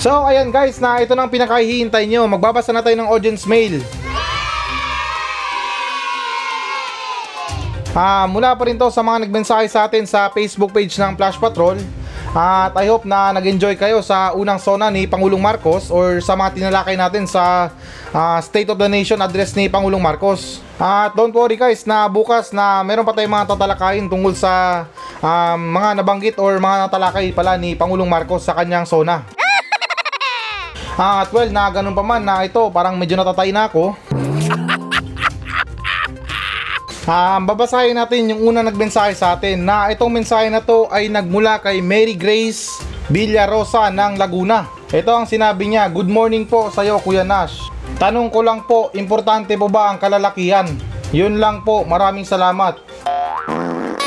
So, 0.00 0.26
ayan 0.26 0.50
guys, 0.50 0.82
na 0.82 0.98
ito 0.98 1.14
na 1.14 1.28
ang 1.28 1.30
pinakahihintay 1.30 2.08
nyo. 2.10 2.26
Magbabasa 2.26 2.74
na 2.74 2.82
tayo 2.82 2.98
ng 2.98 3.06
audience 3.12 3.46
mail. 3.46 3.78
Ah, 7.90 8.22
mula 8.30 8.54
pa 8.54 8.70
rin 8.70 8.78
to 8.78 8.86
sa 8.94 9.02
mga 9.02 9.26
nagmensahe 9.26 9.66
sa 9.66 9.90
atin 9.90 10.06
sa 10.06 10.30
Facebook 10.30 10.70
page 10.70 10.94
ng 10.94 11.18
Flash 11.18 11.34
Patrol. 11.42 11.74
At 12.30 12.70
I 12.78 12.86
hope 12.86 13.02
na 13.02 13.34
nag-enjoy 13.34 13.74
kayo 13.74 13.98
sa 13.98 14.30
unang 14.30 14.62
sona 14.62 14.86
ni 14.94 15.10
Pangulong 15.10 15.42
Marcos 15.42 15.90
or 15.90 16.22
sa 16.22 16.38
mga 16.38 16.54
tinalakay 16.54 16.94
natin 16.94 17.26
sa 17.26 17.74
ah, 18.14 18.38
State 18.38 18.70
of 18.70 18.78
the 18.78 18.86
Nation 18.86 19.18
address 19.18 19.58
ni 19.58 19.66
Pangulong 19.66 19.98
Marcos. 19.98 20.62
At 20.78 21.18
don't 21.18 21.34
worry 21.34 21.58
guys 21.58 21.82
na 21.82 22.06
bukas 22.06 22.54
na 22.54 22.86
meron 22.86 23.02
pa 23.02 23.10
tayong 23.10 23.34
mga 23.34 23.58
tatalakayin 23.58 24.06
tungkol 24.06 24.38
sa 24.38 24.86
um, 25.18 25.58
mga 25.74 25.98
nabanggit 25.98 26.36
or 26.38 26.62
mga 26.62 26.86
natalakay 26.86 27.34
pala 27.34 27.58
ni 27.58 27.74
Pangulong 27.74 28.06
Marcos 28.06 28.46
sa 28.46 28.54
kanyang 28.54 28.86
sona. 28.86 29.26
Ah, 31.00 31.24
at 31.24 31.32
well, 31.32 31.48
na 31.48 31.64
ganun 31.72 31.96
pa 31.96 32.04
man 32.04 32.20
na 32.20 32.44
ito, 32.44 32.60
parang 32.68 32.92
medyo 32.92 33.16
natatay 33.16 33.48
na 33.56 33.72
ako. 33.72 33.96
Ah, 37.08 37.40
babasahin 37.40 37.96
natin 37.96 38.28
yung 38.28 38.52
unang 38.52 38.68
nagmensahe 38.68 39.16
sa 39.16 39.32
atin 39.32 39.64
na 39.64 39.88
itong 39.88 40.12
mensahe 40.12 40.52
na 40.52 40.60
to 40.60 40.84
ay 40.92 41.08
nagmula 41.08 41.56
kay 41.56 41.80
Mary 41.80 42.12
Grace 42.12 42.76
Villarosa 43.08 43.88
ng 43.88 44.20
Laguna. 44.20 44.68
Ito 44.92 45.08
ang 45.08 45.24
sinabi 45.24 45.72
niya, 45.72 45.88
Good 45.88 46.12
morning 46.12 46.44
po 46.44 46.68
sa 46.68 46.84
iyo 46.84 47.00
Kuya 47.00 47.24
Nash. 47.24 47.72
Tanong 47.96 48.28
ko 48.28 48.44
lang 48.44 48.68
po, 48.68 48.92
importante 48.92 49.56
po 49.56 49.72
ba 49.72 49.88
ang 49.88 49.96
kalalakihan? 49.96 50.68
Yun 51.08 51.40
lang 51.40 51.64
po, 51.64 51.88
maraming 51.88 52.28
salamat. 52.28 52.76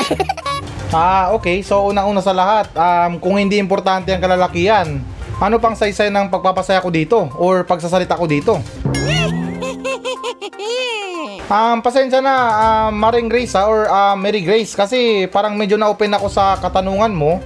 ah, 0.94 1.34
okay. 1.34 1.66
So, 1.66 1.90
unang-una 1.90 2.22
sa 2.22 2.30
lahat, 2.30 2.70
um, 2.78 3.18
kung 3.18 3.42
hindi 3.42 3.58
importante 3.58 4.14
ang 4.14 4.22
kalalakihan, 4.22 5.02
ano 5.42 5.58
pang 5.58 5.74
saysay 5.74 6.14
ng 6.14 6.30
pagpapasaya 6.30 6.78
ko 6.78 6.94
dito 6.94 7.26
or 7.42 7.66
pagsasalita 7.66 8.14
ko 8.14 8.30
dito? 8.30 8.62
Um, 11.44 11.84
pasensya 11.84 12.24
na, 12.24 12.34
um, 12.88 12.96
Maring 12.96 13.28
Grace 13.28 13.52
ha, 13.52 13.68
or 13.68 13.84
um, 13.84 14.16
Mary 14.16 14.40
Grace 14.40 14.72
kasi 14.72 15.28
parang 15.28 15.52
medyo 15.60 15.76
na-open 15.76 16.16
ako 16.16 16.32
sa 16.32 16.56
katanungan 16.56 17.12
mo 17.12 17.36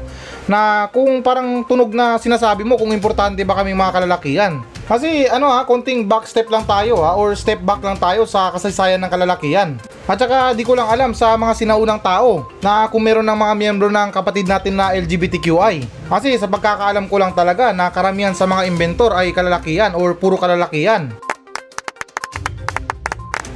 na 0.46 0.86
kung 0.94 1.20
parang 1.20 1.66
tunog 1.66 1.92
na 1.92 2.16
sinasabi 2.16 2.62
mo 2.64 2.78
kung 2.78 2.94
importante 2.94 3.42
ba 3.42 3.58
kaming 3.58 3.76
mga 3.76 4.00
kalalakihan. 4.00 4.62
Kasi 4.88 5.28
ano 5.28 5.52
ha, 5.52 5.68
konting 5.68 6.08
back 6.08 6.24
step 6.24 6.48
lang 6.48 6.64
tayo 6.64 7.04
ha, 7.04 7.18
or 7.18 7.36
step 7.36 7.60
back 7.60 7.82
lang 7.84 7.98
tayo 8.00 8.24
sa 8.24 8.54
kasaysayan 8.54 9.02
ng 9.02 9.10
kalalakihan. 9.12 9.76
At 10.08 10.16
saka 10.16 10.56
di 10.56 10.64
ko 10.64 10.72
lang 10.72 10.88
alam 10.88 11.12
sa 11.12 11.36
mga 11.36 11.52
sinaunang 11.58 12.00
tao 12.00 12.48
na 12.64 12.88
kung 12.88 13.04
meron 13.04 13.26
ng 13.28 13.36
mga 13.36 13.54
miyembro 13.58 13.88
ng 13.92 14.08
kapatid 14.08 14.48
natin 14.48 14.80
na 14.80 14.96
LGBTQI. 14.96 16.08
Kasi 16.08 16.32
sa 16.40 16.48
pagkakaalam 16.48 17.10
ko 17.10 17.20
lang 17.20 17.36
talaga 17.36 17.76
na 17.76 17.92
karamihan 17.92 18.32
sa 18.32 18.48
mga 18.48 18.64
inventor 18.64 19.12
ay 19.12 19.36
kalalakihan 19.36 19.92
or 19.92 20.16
puro 20.16 20.40
kalalakihan. 20.40 21.12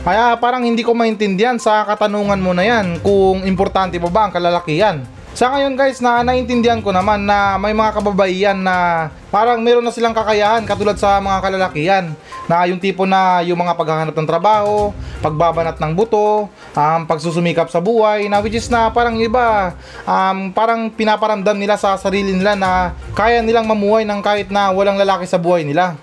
Kaya 0.03 0.35
parang 0.35 0.67
hindi 0.67 0.83
ko 0.83 0.99
maintindihan 0.99 1.55
sa 1.63 1.87
katanungan 1.87 2.43
mo 2.43 2.51
na 2.51 2.67
yan 2.67 2.99
kung 3.07 3.47
importante 3.47 4.03
pa 4.03 4.11
ba 4.11 4.21
ang 4.27 4.33
kalalakihan. 4.35 4.99
Sa 5.33 5.49
ngayon 5.49 5.79
guys 5.79 6.03
na 6.03 6.27
naintindihan 6.27 6.83
ko 6.83 6.91
naman 6.91 7.23
na 7.23 7.55
may 7.57 7.73
mga 7.73 7.97
kababaihan 7.97 8.59
na 8.59 9.09
parang 9.31 9.63
meron 9.63 9.81
na 9.81 9.95
silang 9.95 10.13
kakayahan 10.13 10.67
katulad 10.69 10.99
sa 10.99 11.23
mga 11.23 11.39
kalalakihan 11.41 12.05
na 12.51 12.69
yung 12.69 12.83
tipo 12.83 13.07
na 13.07 13.41
yung 13.47 13.57
mga 13.57 13.79
paghahanap 13.79 14.13
ng 14.13 14.29
trabaho, 14.29 14.93
pagbabanat 15.25 15.79
ng 15.81 15.93
buto, 15.97 16.53
um, 16.77 17.01
pagsusumikap 17.09 17.71
sa 17.71 17.81
buhay 17.81 18.27
na 18.27 18.45
which 18.45 18.59
is 18.59 18.69
na 18.69 18.93
parang 18.93 19.17
iba 19.23 19.73
um, 20.05 20.53
parang 20.53 20.93
pinaparamdam 20.93 21.57
nila 21.57 21.79
sa 21.79 21.95
sarili 21.97 22.37
nila 22.37 22.59
na 22.59 22.93
kaya 23.15 23.41
nilang 23.41 23.65
mamuhay 23.65 24.05
ng 24.05 24.21
kahit 24.21 24.51
na 24.51 24.69
walang 24.75 24.99
lalaki 24.99 25.25
sa 25.31 25.41
buhay 25.41 25.65
nila. 25.65 25.97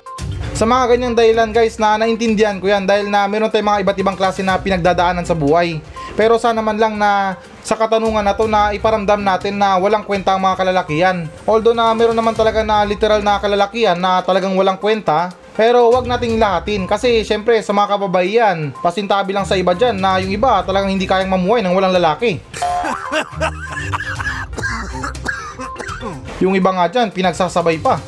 Sa 0.60 0.68
mga 0.68 0.92
ganyang 0.92 1.16
dahilan 1.16 1.56
guys 1.56 1.80
na 1.80 1.96
naintindihan 1.96 2.60
ko 2.60 2.68
yan 2.68 2.84
dahil 2.84 3.08
na 3.08 3.24
meron 3.32 3.48
tayong 3.48 3.64
mga 3.64 3.80
iba't 3.80 3.98
ibang 4.04 4.20
klase 4.20 4.44
na 4.44 4.60
pinagdadaanan 4.60 5.24
sa 5.24 5.32
buhay. 5.32 5.80
Pero 6.20 6.36
sana 6.36 6.60
man 6.60 6.76
lang 6.76 7.00
na 7.00 7.40
sa 7.64 7.80
katanungan 7.80 8.20
na 8.20 8.36
to 8.36 8.44
na 8.44 8.76
iparamdam 8.76 9.24
natin 9.24 9.56
na 9.56 9.80
walang 9.80 10.04
kwenta 10.04 10.36
ang 10.36 10.44
mga 10.44 10.60
kalalakihan. 10.60 11.32
Although 11.48 11.72
na 11.72 11.96
meron 11.96 12.12
naman 12.12 12.36
talaga 12.36 12.60
na 12.60 12.84
literal 12.84 13.24
na 13.24 13.40
kalalakihan 13.40 13.96
na 13.96 14.20
talagang 14.20 14.52
walang 14.60 14.76
kwenta, 14.76 15.32
Pero 15.56 15.96
wag 15.96 16.04
nating 16.08 16.40
lahatin 16.40 16.88
kasi 16.88 17.24
syempre 17.24 17.64
sa 17.64 17.72
mga 17.72 17.88
kababaihan, 17.96 18.76
pasintabi 18.84 19.32
lang 19.32 19.48
sa 19.48 19.56
iba 19.56 19.72
dyan 19.72 19.96
na 19.96 20.20
yung 20.20 20.36
iba 20.36 20.60
talagang 20.64 20.92
hindi 20.92 21.08
kayang 21.08 21.32
mamuhay 21.32 21.64
ng 21.64 21.72
walang 21.72 21.96
lalaki. 21.96 22.36
yung 26.44 26.56
iba 26.56 26.72
nga 26.72 26.88
dyan, 26.88 27.12
pinagsasabay 27.12 27.80
pa. 27.80 28.00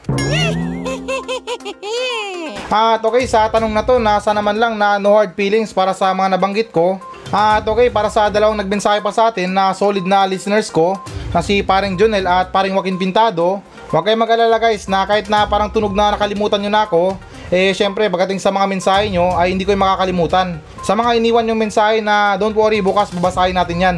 At 2.72 3.04
okay, 3.04 3.28
sa 3.28 3.52
tanong 3.52 3.76
na 3.76 3.84
to, 3.84 4.00
nasa 4.00 4.32
naman 4.32 4.56
lang 4.56 4.80
na 4.80 4.96
no 4.96 5.12
hard 5.20 5.36
feelings 5.36 5.76
para 5.76 5.92
sa 5.92 6.16
mga 6.16 6.40
nabanggit 6.40 6.72
ko. 6.72 7.04
At 7.28 7.68
okay, 7.68 7.92
para 7.92 8.08
sa 8.08 8.32
dalawang 8.32 8.56
nagbensahe 8.56 9.04
pa 9.04 9.12
sa 9.12 9.28
atin 9.28 9.52
na 9.52 9.76
solid 9.76 10.08
na 10.08 10.24
listeners 10.24 10.72
ko, 10.72 10.96
na 11.36 11.44
si 11.44 11.60
paring 11.60 12.00
Junel 12.00 12.24
at 12.24 12.48
paring 12.56 12.72
Joaquin 12.72 12.96
Pintado, 12.96 13.60
huwag 13.92 14.08
kayong 14.08 14.24
mag-alala 14.24 14.56
guys 14.56 14.88
na 14.88 15.04
kahit 15.04 15.28
na 15.28 15.44
parang 15.52 15.68
tunog 15.68 15.92
na 15.92 16.16
nakalimutan 16.16 16.64
nyo 16.64 16.72
na 16.72 16.88
ako, 16.88 17.20
eh 17.52 17.76
syempre 17.76 18.08
pagdating 18.08 18.40
sa 18.40 18.56
mga 18.56 18.64
mensahe 18.72 19.12
nyo 19.12 19.36
ay 19.36 19.52
hindi 19.52 19.68
ko 19.68 19.76
yung 19.76 19.84
makakalimutan. 19.84 20.56
Sa 20.80 20.96
mga 20.96 21.20
iniwan 21.20 21.52
yung 21.52 21.60
mensahe 21.60 22.00
na 22.00 22.40
don't 22.40 22.56
worry, 22.56 22.80
bukas 22.80 23.12
babasahin 23.12 23.60
natin 23.60 23.84
yan. 23.84 23.98